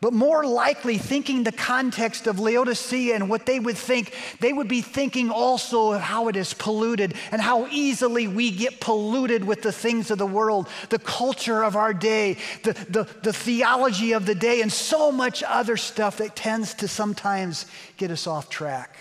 [0.00, 4.66] but more likely, thinking the context of Laodicea and what they would think, they would
[4.66, 9.60] be thinking also of how it is polluted and how easily we get polluted with
[9.60, 14.24] the things of the world, the culture of our day, the, the, the theology of
[14.24, 17.66] the day, and so much other stuff that tends to sometimes
[17.98, 18.96] get us off track.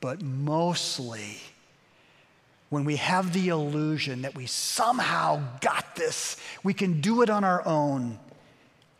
[0.00, 1.38] But mostly,
[2.68, 7.44] when we have the illusion that we somehow got this, we can do it on
[7.44, 8.18] our own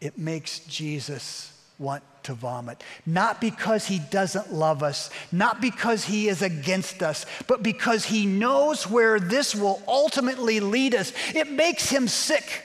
[0.01, 2.83] it makes Jesus want to vomit.
[3.07, 8.27] Not because he doesn't love us, not because he is against us, but because he
[8.27, 11.13] knows where this will ultimately lead us.
[11.35, 12.65] It makes him sick.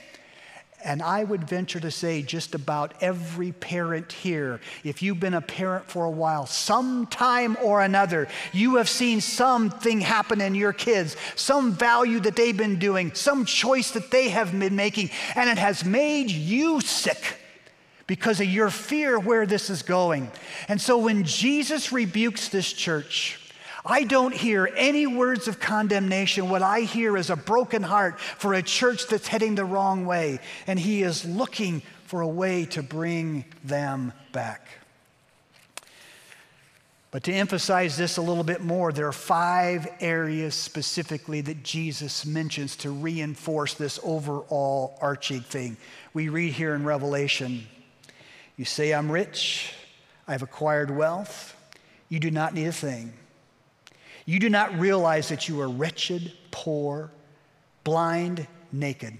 [0.84, 5.40] And I would venture to say, just about every parent here, if you've been a
[5.40, 11.16] parent for a while, sometime or another, you have seen something happen in your kids,
[11.36, 15.56] some value that they've been doing, some choice that they have been making, and it
[15.56, 17.38] has made you sick
[18.06, 20.30] because of your fear where this is going.
[20.68, 23.40] And so when Jesus rebukes this church,
[23.86, 26.48] I don't hear any words of condemnation.
[26.48, 30.40] What I hear is a broken heart for a church that's heading the wrong way,
[30.66, 34.66] and He is looking for a way to bring them back.
[37.10, 42.26] But to emphasize this a little bit more, there are five areas specifically that Jesus
[42.26, 45.76] mentions to reinforce this overall arching thing.
[46.12, 47.68] We read here in Revelation
[48.56, 49.74] You say, I'm rich,
[50.26, 51.54] I've acquired wealth,
[52.08, 53.12] you do not need a thing.
[54.26, 57.10] You do not realize that you are wretched, poor,
[57.84, 59.18] blind, naked.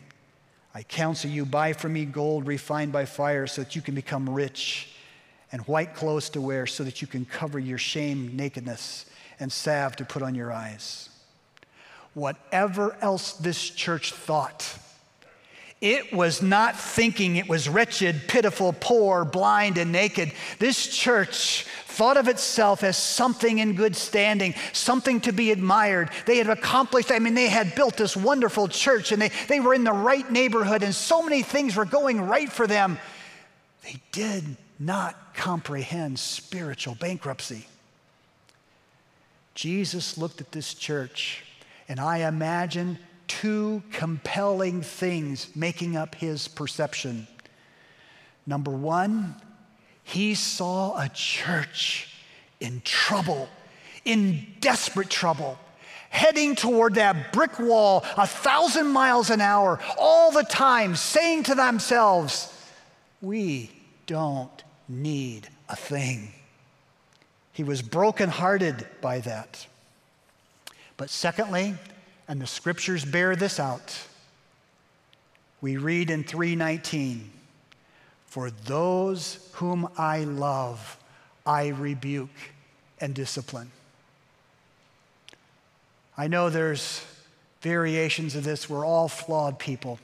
[0.74, 4.28] I counsel you, buy from me gold refined by fire so that you can become
[4.28, 4.94] rich,
[5.52, 9.06] and white clothes to wear so that you can cover your shame, nakedness,
[9.38, 11.10] and salve to put on your eyes.
[12.14, 14.78] Whatever else this church thought,
[15.80, 20.32] it was not thinking it was wretched, pitiful, poor, blind, and naked.
[20.58, 26.11] This church thought of itself as something in good standing, something to be admired.
[26.26, 29.74] They had accomplished, I mean, they had built this wonderful church and they, they were
[29.74, 32.98] in the right neighborhood and so many things were going right for them.
[33.85, 37.66] They did not comprehend spiritual bankruptcy.
[39.54, 41.44] Jesus looked at this church
[41.88, 47.29] and I imagine two compelling things making up his perception.
[48.46, 49.37] Number one,
[50.05, 52.09] he saw a church
[52.61, 53.48] in trouble,
[54.05, 55.59] in desperate trouble,
[56.11, 61.55] heading toward that brick wall a thousand miles an hour, all the time, saying to
[61.55, 62.52] themselves,
[63.21, 63.71] We
[64.07, 66.33] don't need a thing.
[67.52, 69.67] He was brokenhearted by that.
[70.96, 71.75] But secondly,
[72.29, 74.07] and the scriptures bear this out,
[75.61, 77.31] we read in 319
[78.35, 80.98] for those whom I love,
[81.46, 82.37] I rebuke
[83.00, 83.70] and discipline.
[86.18, 87.00] I know there's
[87.60, 88.68] variations of this.
[88.68, 90.00] We're all flawed people.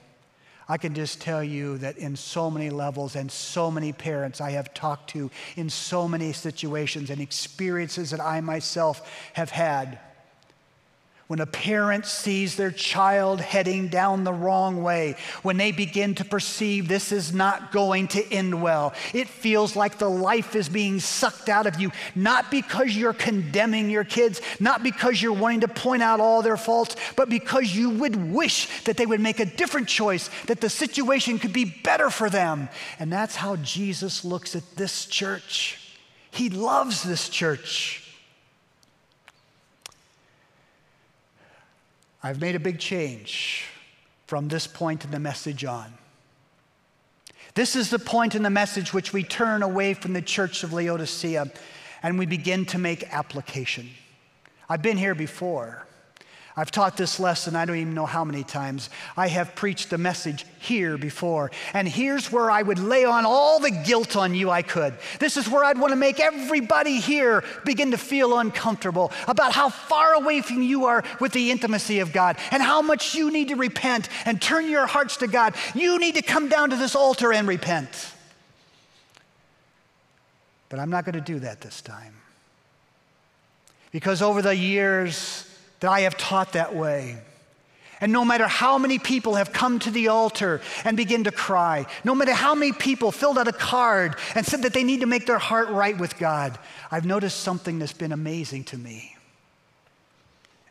[0.68, 4.52] I can just tell you that in so many levels and so many parents I
[4.52, 9.98] have talked to in so many situations and experiences that I myself have had,
[11.30, 15.14] when a parent sees their child heading down the wrong way,
[15.44, 19.96] when they begin to perceive this is not going to end well, it feels like
[19.96, 24.82] the life is being sucked out of you, not because you're condemning your kids, not
[24.82, 28.96] because you're wanting to point out all their faults, but because you would wish that
[28.96, 32.68] they would make a different choice, that the situation could be better for them.
[32.98, 35.94] And that's how Jesus looks at this church.
[36.32, 38.09] He loves this church.
[42.22, 43.66] I've made a big change
[44.26, 45.92] from this point in the message on.
[47.54, 50.72] This is the point in the message which we turn away from the church of
[50.72, 51.50] Laodicea
[52.02, 53.88] and we begin to make application.
[54.68, 55.86] I've been here before.
[56.60, 58.90] I've taught this lesson, I don't even know how many times.
[59.16, 61.50] I have preached the message here before.
[61.72, 64.92] And here's where I would lay on all the guilt on you I could.
[65.20, 69.70] This is where I'd want to make everybody here begin to feel uncomfortable about how
[69.70, 73.48] far away from you are with the intimacy of God and how much you need
[73.48, 75.54] to repent and turn your hearts to God.
[75.74, 78.12] You need to come down to this altar and repent.
[80.68, 82.16] But I'm not going to do that this time.
[83.92, 85.46] Because over the years,
[85.80, 87.18] that I have taught that way.
[88.02, 91.84] And no matter how many people have come to the altar and begin to cry,
[92.02, 95.06] no matter how many people filled out a card and said that they need to
[95.06, 96.58] make their heart right with God,
[96.90, 99.16] I've noticed something that's been amazing to me.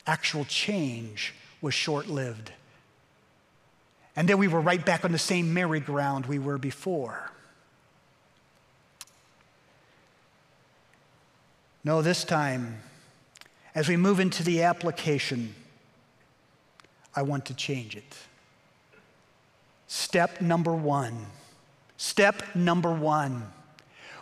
[0.07, 2.51] Actual change was short lived.
[4.16, 7.32] And then we were right back on the same merry-go-round we were before.
[11.84, 12.82] No, this time,
[13.76, 15.55] as we move into the application,
[17.15, 18.17] I want to change it.
[19.88, 21.26] Step number one.
[21.97, 23.51] Step number one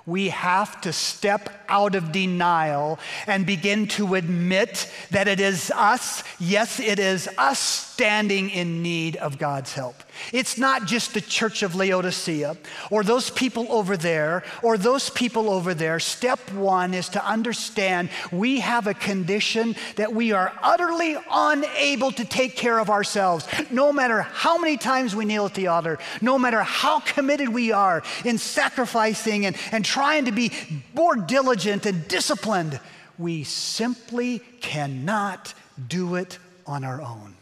[0.07, 6.23] we have to step out of denial and begin to admit that it is us,
[6.39, 10.01] yes, it is us standing in need of God's help.
[10.33, 12.57] It's not just the church of Laodicea
[12.91, 15.99] or those people over there or those people over there.
[15.99, 22.25] Step one is to understand we have a condition that we are utterly unable to
[22.25, 23.47] take care of ourselves.
[23.71, 27.71] No matter how many times we kneel at the altar, no matter how committed we
[27.71, 30.51] are in sacrificing and, and trying to be
[30.93, 32.79] more diligent and disciplined,
[33.17, 35.53] we simply cannot
[35.87, 37.36] do it on our own.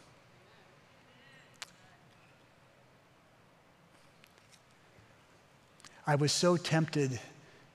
[6.08, 7.20] I was so tempted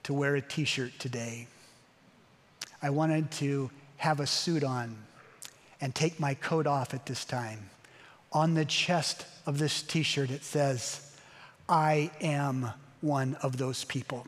[0.04, 1.48] to wear a t shirt today.
[2.82, 4.96] I wanted to have a suit on
[5.80, 7.70] and take my coat off at this time.
[8.32, 11.12] On the chest of this t shirt, it says,
[11.68, 12.70] I am
[13.00, 14.26] one of those people.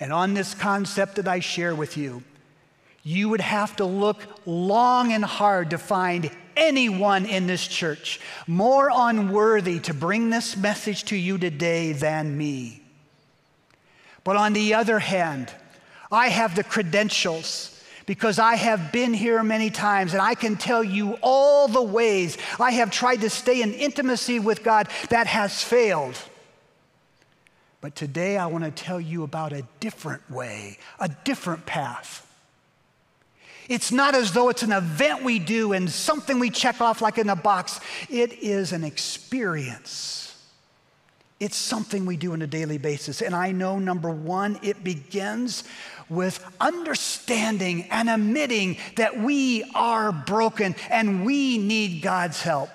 [0.00, 2.24] And on this concept that I share with you,
[3.02, 8.90] you would have to look long and hard to find anyone in this church more
[8.92, 12.82] unworthy to bring this message to you today than me.
[14.24, 15.52] But on the other hand,
[16.10, 17.68] I have the credentials
[18.06, 22.36] because I have been here many times and I can tell you all the ways
[22.60, 26.18] I have tried to stay in intimacy with God that has failed.
[27.80, 32.28] But today I want to tell you about a different way, a different path.
[33.68, 37.18] It's not as though it's an event we do and something we check off like
[37.18, 37.80] in a box.
[38.10, 40.22] It is an experience.
[41.40, 43.20] It's something we do on a daily basis.
[43.20, 45.64] And I know, number one, it begins
[46.08, 52.70] with understanding and admitting that we are broken and we need God's help.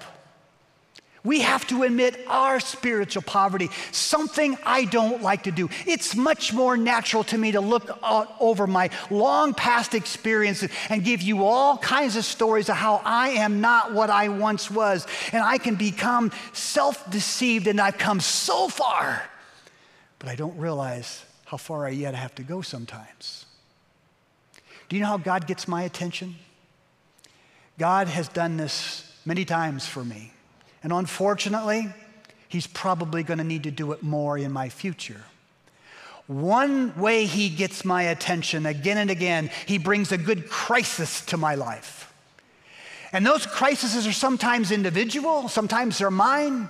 [1.27, 5.69] We have to admit our spiritual poverty, something I don't like to do.
[5.85, 11.03] It's much more natural to me to look uh, over my long past experiences and
[11.03, 15.05] give you all kinds of stories of how I am not what I once was.
[15.33, 19.21] And I can become self deceived and I've come so far,
[20.19, 23.45] but I don't realize how far I yet have to go sometimes.
[24.87, 26.35] Do you know how God gets my attention?
[27.77, 30.31] God has done this many times for me.
[30.83, 31.87] And unfortunately,
[32.47, 35.23] he's probably going to need to do it more in my future.
[36.27, 41.37] One way he gets my attention again and again, he brings a good crisis to
[41.37, 42.13] my life.
[43.13, 46.69] And those crises are sometimes individual, sometimes they're mine,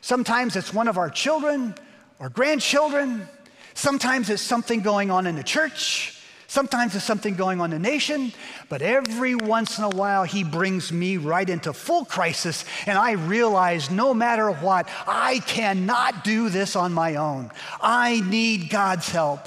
[0.00, 1.74] sometimes it's one of our children
[2.18, 3.28] or grandchildren,
[3.74, 6.17] sometimes it's something going on in the church,
[6.50, 8.32] Sometimes there's something going on in the nation,
[8.70, 13.12] but every once in a while he brings me right into full crisis, and I
[13.12, 17.50] realize no matter what, I cannot do this on my own.
[17.82, 19.46] I need God's help.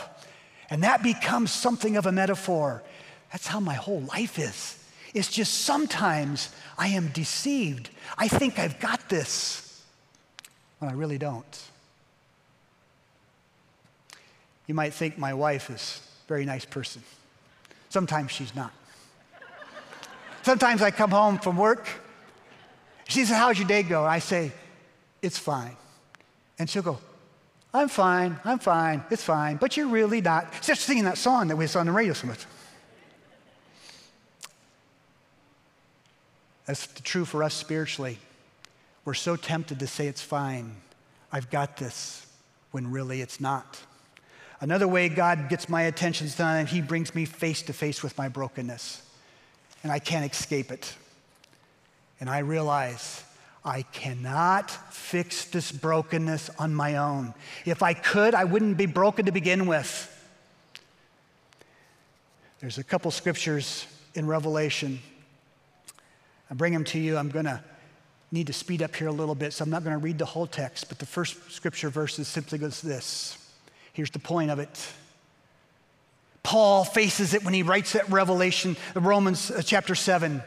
[0.69, 2.83] And that becomes something of a metaphor.
[3.31, 4.77] That's how my whole life is.
[5.15, 7.89] It's just sometimes I am deceived.
[8.15, 9.83] I think I've got this
[10.77, 11.63] when I really don't.
[14.67, 17.03] You might think my wife is very nice person.
[17.89, 18.71] Sometimes she's not.
[20.43, 21.89] Sometimes I come home from work.
[23.09, 24.05] She says, How's your day go?
[24.05, 24.53] I say,
[25.21, 25.75] It's fine.
[26.57, 26.99] And she'll go,
[27.73, 30.53] I'm fine, I'm fine, it's fine, but you're really not.
[30.55, 32.45] She's just singing that song that we saw on the radio so much.
[36.65, 38.19] That's true for us spiritually.
[39.03, 40.77] We're so tempted to say it's fine,
[41.29, 42.25] I've got this,
[42.71, 43.81] when really it's not.
[44.61, 48.15] Another way God gets my attention is that He brings me face to face with
[48.17, 49.01] my brokenness,
[49.81, 50.95] and I can't escape it.
[52.19, 53.23] And I realize
[53.65, 57.33] I cannot fix this brokenness on my own.
[57.65, 60.07] If I could, I wouldn't be broken to begin with.
[62.59, 64.99] There's a couple scriptures in Revelation.
[66.51, 67.17] I bring them to you.
[67.17, 67.63] I'm going to
[68.31, 70.25] need to speed up here a little bit, so I'm not going to read the
[70.25, 73.40] whole text, but the first scripture verse simply goes this.
[73.93, 74.91] Here's the point of it.
[76.43, 80.41] Paul faces it when he writes that Revelation, Romans uh, chapter 7.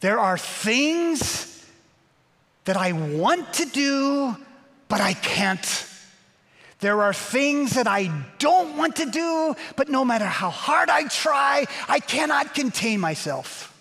[0.00, 1.64] There are things
[2.64, 4.36] that I want to do,
[4.88, 5.86] but I can't.
[6.80, 11.08] There are things that I don't want to do, but no matter how hard I
[11.08, 13.72] try, I cannot contain myself.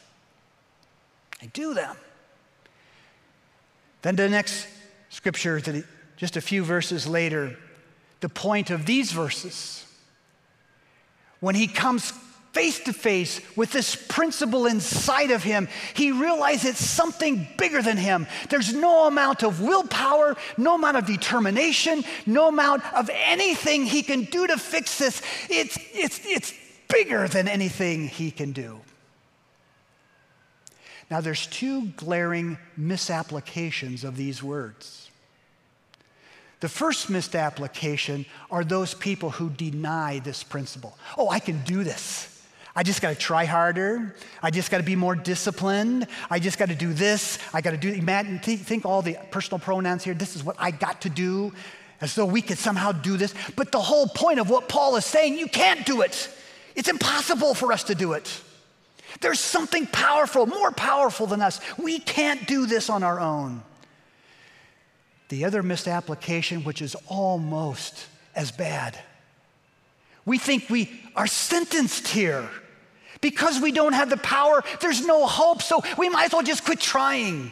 [1.42, 1.96] I do them.
[4.02, 4.68] Then the next
[5.10, 5.62] scripture,
[6.16, 7.58] just a few verses later,
[8.26, 9.86] the point of these verses,
[11.42, 12.10] when he comes
[12.54, 17.98] face to face with this principle inside of him, he realizes it's something bigger than
[17.98, 18.26] him.
[18.50, 24.24] There's no amount of willpower, no amount of determination, no amount of anything he can
[24.24, 25.22] do to fix this.
[25.48, 26.52] It's, it's, it's
[26.92, 28.80] bigger than anything he can do.
[31.12, 35.05] Now, there's two glaring misapplications of these words.
[36.62, 40.98] The first missed application are those people who deny this principle.
[41.18, 42.32] Oh, I can do this.
[42.76, 44.16] I just got to try harder.
[44.44, 46.08] I just got to be more disciplined.
[46.30, 47.40] I just got to do this.
[47.54, 50.14] I got to do, imagine, think all the personal pronouns here.
[50.14, 51.54] This is what I got to do,
[52.02, 53.34] as though we could somehow do this.
[53.56, 56.30] But the whole point of what Paul is saying, you can't do it.
[56.76, 58.42] It's impossible for us to do it.
[59.22, 61.62] There's something powerful, more powerful than us.
[61.78, 63.64] We can't do this on our own.
[65.30, 68.98] The other misapplication, which is almost as bad,
[70.26, 72.50] we think we are sentenced here.
[73.22, 76.66] Because we don't have the power, there's no hope, so we might as well just
[76.66, 77.52] quit trying.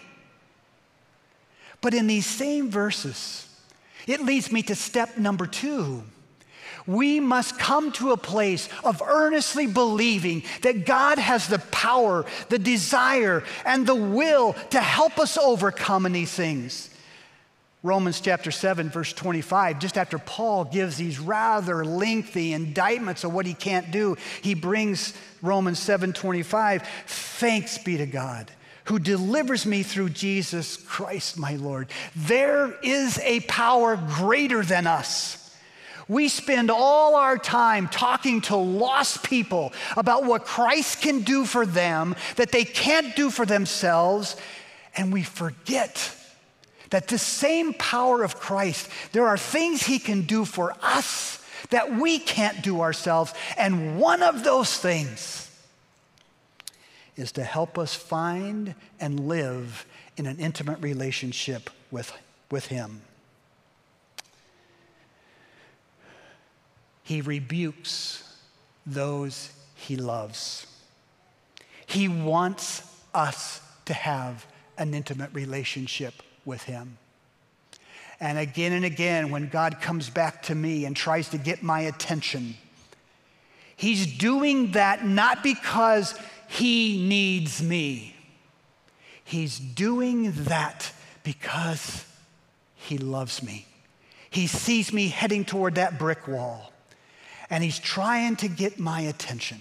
[1.81, 3.47] But in these same verses,
[4.05, 6.03] it leads me to step number two.
[6.85, 12.59] We must come to a place of earnestly believing that God has the power, the
[12.59, 16.89] desire, and the will to help us overcome these things.
[17.85, 23.45] Romans chapter 7, verse 25, just after Paul gives these rather lengthy indictments of what
[23.45, 28.49] he can't do, he brings Romans 7 25, thanks be to God
[28.85, 31.89] who delivers me through Jesus Christ, my Lord.
[32.15, 35.39] There is a power greater than us.
[36.09, 41.65] We spend all our time talking to lost people about what Christ can do for
[41.65, 44.35] them that they can't do for themselves,
[44.97, 46.13] and we forget
[46.93, 51.91] that the same power of Christ, there are things he can do for us that
[51.95, 53.33] we can't do ourselves.
[53.57, 55.49] And one of those things
[57.15, 59.87] is to help us find and live
[60.17, 62.13] in an intimate relationship with,
[62.51, 63.01] with him.
[67.01, 68.37] He rebukes
[68.85, 70.67] those he loves.
[71.87, 72.83] He wants
[73.15, 74.45] us to have
[74.77, 76.97] an intimate relationship with Him.
[78.19, 81.81] And again and again, when God comes back to me and tries to get my
[81.81, 82.55] attention,
[83.75, 86.17] He's doing that not because
[86.47, 88.15] He needs me,
[89.23, 90.91] He's doing that
[91.23, 92.05] because
[92.75, 93.65] He loves me.
[94.29, 96.71] He sees me heading toward that brick wall,
[97.49, 99.59] and He's trying to get my attention.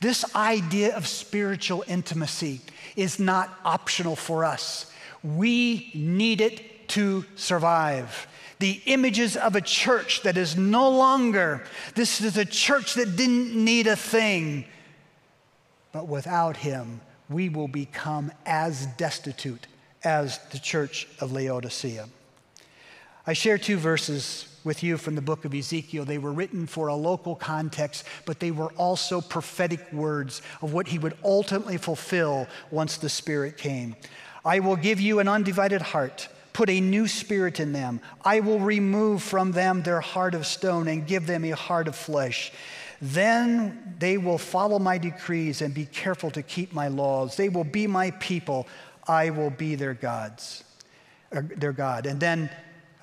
[0.00, 2.60] This idea of spiritual intimacy
[2.94, 4.92] is not optional for us.
[5.36, 8.26] We need it to survive.
[8.60, 11.62] The images of a church that is no longer,
[11.94, 14.64] this is a church that didn't need a thing.
[15.92, 19.66] But without him, we will become as destitute
[20.02, 22.08] as the church of Laodicea.
[23.26, 26.04] I share two verses with you from the book of Ezekiel.
[26.04, 30.88] They were written for a local context, but they were also prophetic words of what
[30.88, 33.94] he would ultimately fulfill once the Spirit came.
[34.48, 38.00] I will give you an undivided heart, put a new spirit in them.
[38.24, 41.94] I will remove from them their heart of stone and give them a heart of
[41.94, 42.50] flesh.
[43.02, 47.36] Then they will follow my decrees and be careful to keep my laws.
[47.36, 48.66] They will be my people.
[49.06, 50.64] I will be their gods,
[51.30, 52.06] uh, their God.
[52.06, 52.48] And then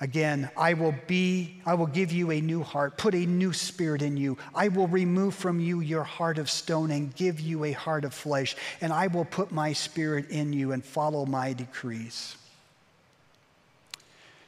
[0.00, 4.02] again, I will be, I will give you a new heart, put a new spirit
[4.02, 4.36] in you.
[4.54, 8.14] I will remove from you your heart of stone and give you a heart of
[8.14, 8.56] flesh.
[8.80, 12.36] And I will put my spirit in you and follow my decrees.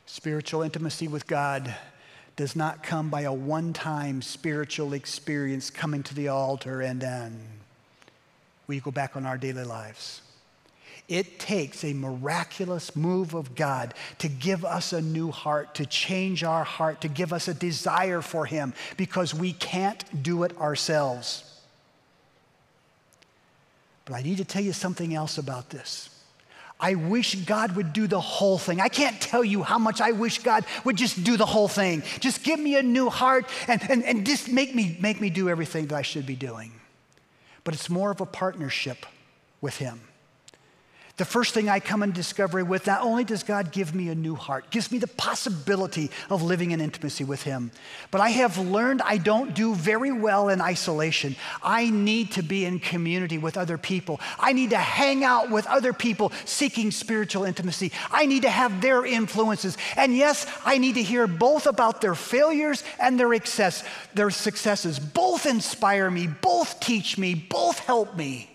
[0.07, 1.75] Spiritual intimacy with God
[2.37, 7.37] does not come by a one time spiritual experience coming to the altar and then
[8.69, 10.21] we go back on our daily lives.
[11.09, 16.45] It takes a miraculous move of God to give us a new heart, to change
[16.45, 21.45] our heart, to give us a desire for Him because we can't do it ourselves.
[24.05, 26.11] But I need to tell you something else about this.
[26.81, 28.81] I wish God would do the whole thing.
[28.81, 32.03] I can't tell you how much I wish God would just do the whole thing.
[32.21, 35.49] Just give me a new heart and, and, and just make me, make me do
[35.49, 36.73] everything that I should be doing.
[37.65, 39.07] But it's more of a partnership
[39.61, 40.08] with Him.
[41.19, 44.15] The first thing I come in discovery with, not only does God give me a
[44.15, 47.73] new heart, gives me the possibility of living in intimacy with Him,
[48.13, 51.35] but I have learned I don't do very well in isolation.
[51.61, 54.21] I need to be in community with other people.
[54.39, 57.91] I need to hang out with other people seeking spiritual intimacy.
[58.13, 59.77] I need to have their influences.
[59.97, 63.83] And yes, I need to hear both about their failures and their, excess,
[64.15, 65.01] their successes.
[65.01, 68.51] Both inspire me, both teach me, both help me.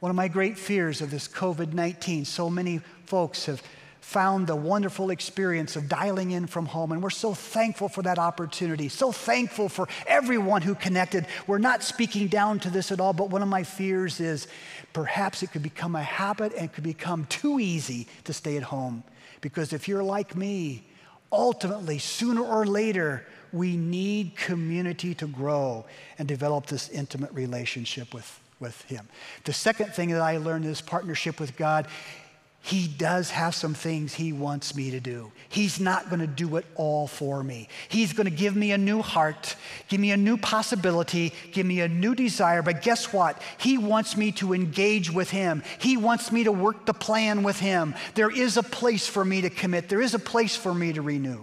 [0.00, 3.62] One of my great fears of this COVID 19, so many folks have
[4.00, 8.18] found the wonderful experience of dialing in from home, and we're so thankful for that
[8.18, 11.26] opportunity, so thankful for everyone who connected.
[11.46, 14.48] We're not speaking down to this at all, but one of my fears is
[14.94, 19.04] perhaps it could become a habit and could become too easy to stay at home.
[19.42, 20.82] Because if you're like me,
[21.30, 25.84] ultimately, sooner or later, we need community to grow
[26.18, 29.08] and develop this intimate relationship with with Him.
[29.44, 31.88] The second thing that I learned in this partnership with God,
[32.60, 35.32] He does have some things He wants me to do.
[35.48, 37.68] He's not going to do it all for me.
[37.88, 39.56] He's going to give me a new heart,
[39.88, 42.62] give me a new possibility, give me a new desire.
[42.62, 43.40] But guess what?
[43.58, 45.62] He wants me to engage with Him.
[45.78, 47.94] He wants me to work the plan with Him.
[48.14, 51.02] There is a place for me to commit, there is a place for me to
[51.02, 51.40] renew.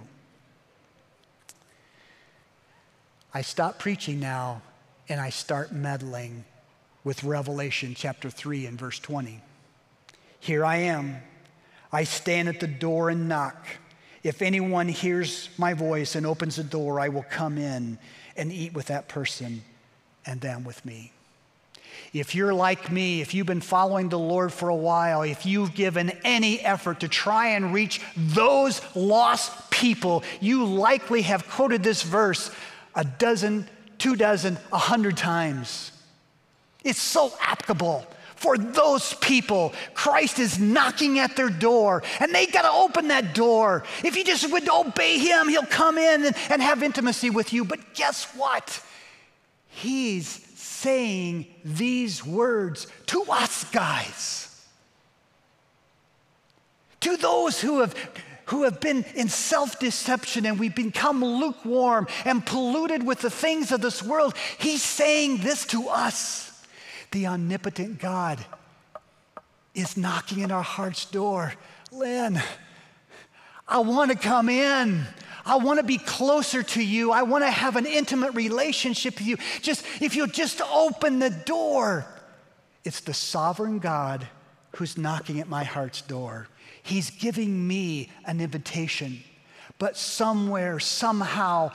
[3.34, 4.62] I stop preaching now
[5.10, 6.44] and I start meddling
[7.08, 9.40] with Revelation chapter 3 and verse 20.
[10.42, 11.16] Here I am.
[11.90, 13.66] I stand at the door and knock.
[14.24, 17.98] If anyone hears my voice and opens the door, I will come in
[18.36, 19.64] and eat with that person
[20.26, 21.14] and them with me.
[22.12, 25.74] If you're like me, if you've been following the Lord for a while, if you've
[25.74, 32.04] given any effort to try and reach those lost people, you likely have quoted this
[32.04, 32.52] verse
[32.96, 33.66] a dozen,
[33.98, 35.94] two dozen, a hundred times.
[36.88, 38.08] It's so applicable
[38.38, 39.74] for those people.
[39.94, 43.84] Christ is knocking at their door, and they got to open that door.
[44.06, 47.66] If you just would obey Him, He'll come in and, and have intimacy with you.
[47.66, 48.82] But guess what?
[49.68, 54.66] He's saying these words to us, guys.
[57.02, 57.94] To those who have
[58.46, 63.74] who have been in self deception and we've become lukewarm and polluted with the things
[63.74, 66.47] of this world, he's saying this to us
[67.12, 68.44] the omnipotent God
[69.74, 71.54] is knocking at our heart's door.
[71.92, 72.42] Lynn,
[73.68, 75.04] I want to come in.
[75.46, 77.12] I want to be closer to you.
[77.12, 79.38] I want to have an intimate relationship with you.
[79.62, 82.06] Just if you'll just open the door.
[82.84, 84.28] It's the sovereign God
[84.76, 86.48] who's knocking at my heart's door.
[86.84, 89.24] He's giving me an invitation.
[89.80, 91.72] But somewhere, somehow,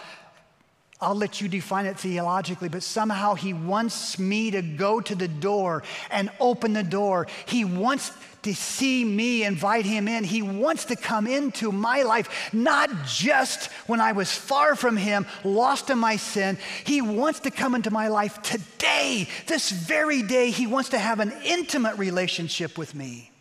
[1.03, 5.27] I'll let you define it theologically, but somehow he wants me to go to the
[5.27, 7.27] door and open the door.
[7.47, 10.23] He wants to see me, invite him in.
[10.23, 15.27] He wants to come into my life, not just when I was far from him,
[15.43, 16.57] lost in my sin.
[16.85, 20.51] He wants to come into my life today, this very day.
[20.51, 23.33] He wants to have an intimate relationship with me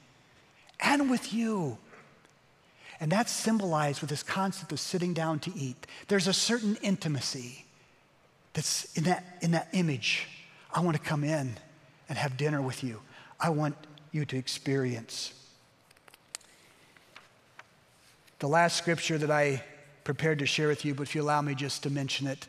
[0.80, 1.78] and with you.
[3.02, 5.88] And that's symbolized with this concept of sitting down to eat.
[6.08, 7.66] There's a certain intimacy
[8.54, 10.28] that's in that, in that image.
[10.72, 11.58] I want to come in
[12.08, 13.02] and have dinner with you.
[13.40, 13.76] I want
[14.12, 15.34] you to experience.
[18.38, 19.64] The last scripture that I
[20.04, 22.46] prepared to share with you, but if you allow me just to mention it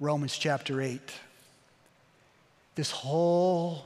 [0.00, 1.00] Romans chapter 8.
[2.74, 3.84] This whole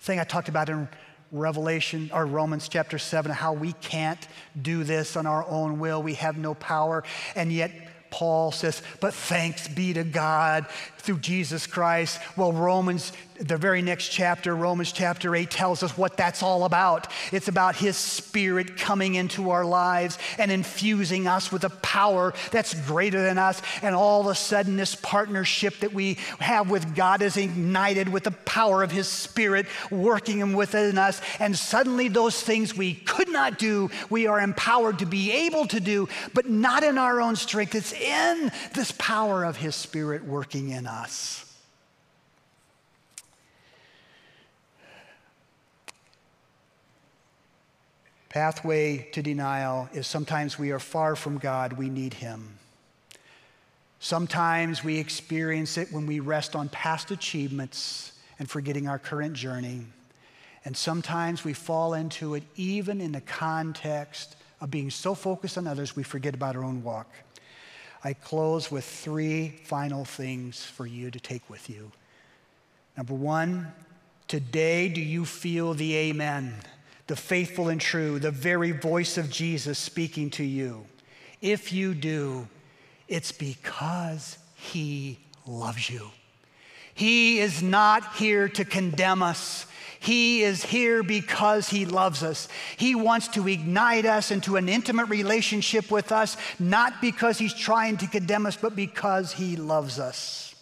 [0.00, 0.88] thing I talked about in
[1.34, 4.26] Revelation or Romans chapter 7, how we can't
[4.60, 6.02] do this on our own will.
[6.02, 7.02] We have no power.
[7.34, 7.72] And yet,
[8.10, 10.66] Paul says, but thanks be to God
[11.04, 12.18] through Jesus Christ.
[12.36, 17.08] Well, Romans, the very next chapter, Romans chapter 8, tells us what that's all about.
[17.30, 22.74] It's about His Spirit coming into our lives and infusing us with a power that's
[22.86, 23.60] greater than us.
[23.82, 28.24] And all of a sudden, this partnership that we have with God is ignited with
[28.24, 31.20] the power of His Spirit working within us.
[31.38, 35.80] And suddenly, those things we could not do, we are empowered to be able to
[35.80, 37.74] do, but not in our own strength.
[37.74, 41.50] It's in this power of His Spirit working in us us.
[48.28, 52.58] Pathway to denial is sometimes we are far from God, we need Him.
[54.00, 59.86] Sometimes we experience it when we rest on past achievements and forgetting our current journey.
[60.64, 65.66] And sometimes we fall into it even in the context of being so focused on
[65.66, 67.08] others, we forget about our own walk.
[68.06, 71.90] I close with three final things for you to take with you.
[72.98, 73.72] Number one,
[74.28, 76.54] today do you feel the amen,
[77.06, 80.84] the faithful and true, the very voice of Jesus speaking to you?
[81.40, 82.46] If you do,
[83.08, 86.10] it's because he loves you.
[86.94, 89.66] He is not here to condemn us.
[89.98, 92.48] He is here because He loves us.
[92.76, 97.96] He wants to ignite us into an intimate relationship with us, not because He's trying
[97.98, 100.54] to condemn us, but because He loves us.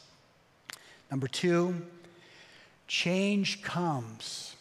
[1.10, 1.82] Number two,
[2.86, 4.54] change comes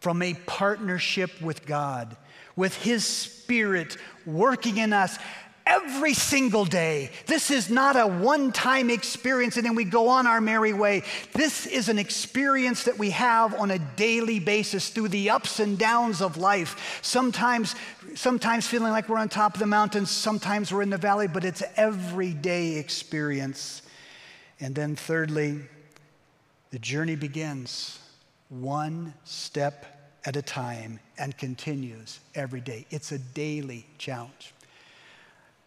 [0.00, 2.16] from a partnership with God,
[2.56, 3.96] with His Spirit
[4.26, 5.18] working in us
[5.66, 7.10] every single day.
[7.26, 11.02] This is not a one time experience and then we go on our merry way.
[11.32, 15.76] This is an experience that we have on a daily basis through the ups and
[15.76, 17.00] downs of life.
[17.02, 17.74] Sometimes,
[18.14, 21.44] sometimes feeling like we're on top of the mountains, sometimes we're in the valley, but
[21.44, 23.82] it's everyday experience.
[24.60, 25.60] And then, thirdly,
[26.70, 27.98] the journey begins
[28.48, 32.86] one step at a time and continues every day.
[32.90, 34.52] It's a daily challenge.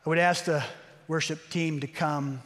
[0.06, 0.64] I would ask the
[1.10, 2.42] worship team to come.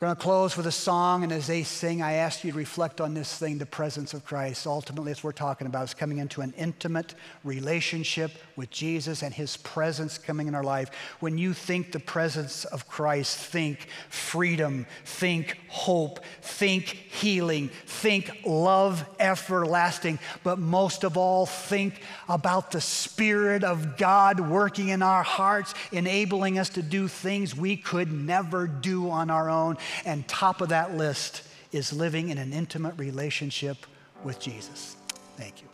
[0.00, 2.56] We're going to close with a song, and as they sing, I ask you to
[2.56, 4.66] reflect on this thing the presence of Christ.
[4.66, 9.34] Ultimately, that's what we're talking about, is coming into an intimate relationship with Jesus and
[9.34, 10.88] his presence coming in our life.
[11.20, 19.04] When you think the presence of Christ, think freedom, think hope, think healing, think love
[19.18, 25.74] everlasting, but most of all, think about the Spirit of God working in our hearts,
[25.92, 29.76] enabling us to do things we could never do on our own.
[30.04, 33.86] And top of that list is living in an intimate relationship
[34.24, 34.96] with Jesus.
[35.36, 35.69] Thank you.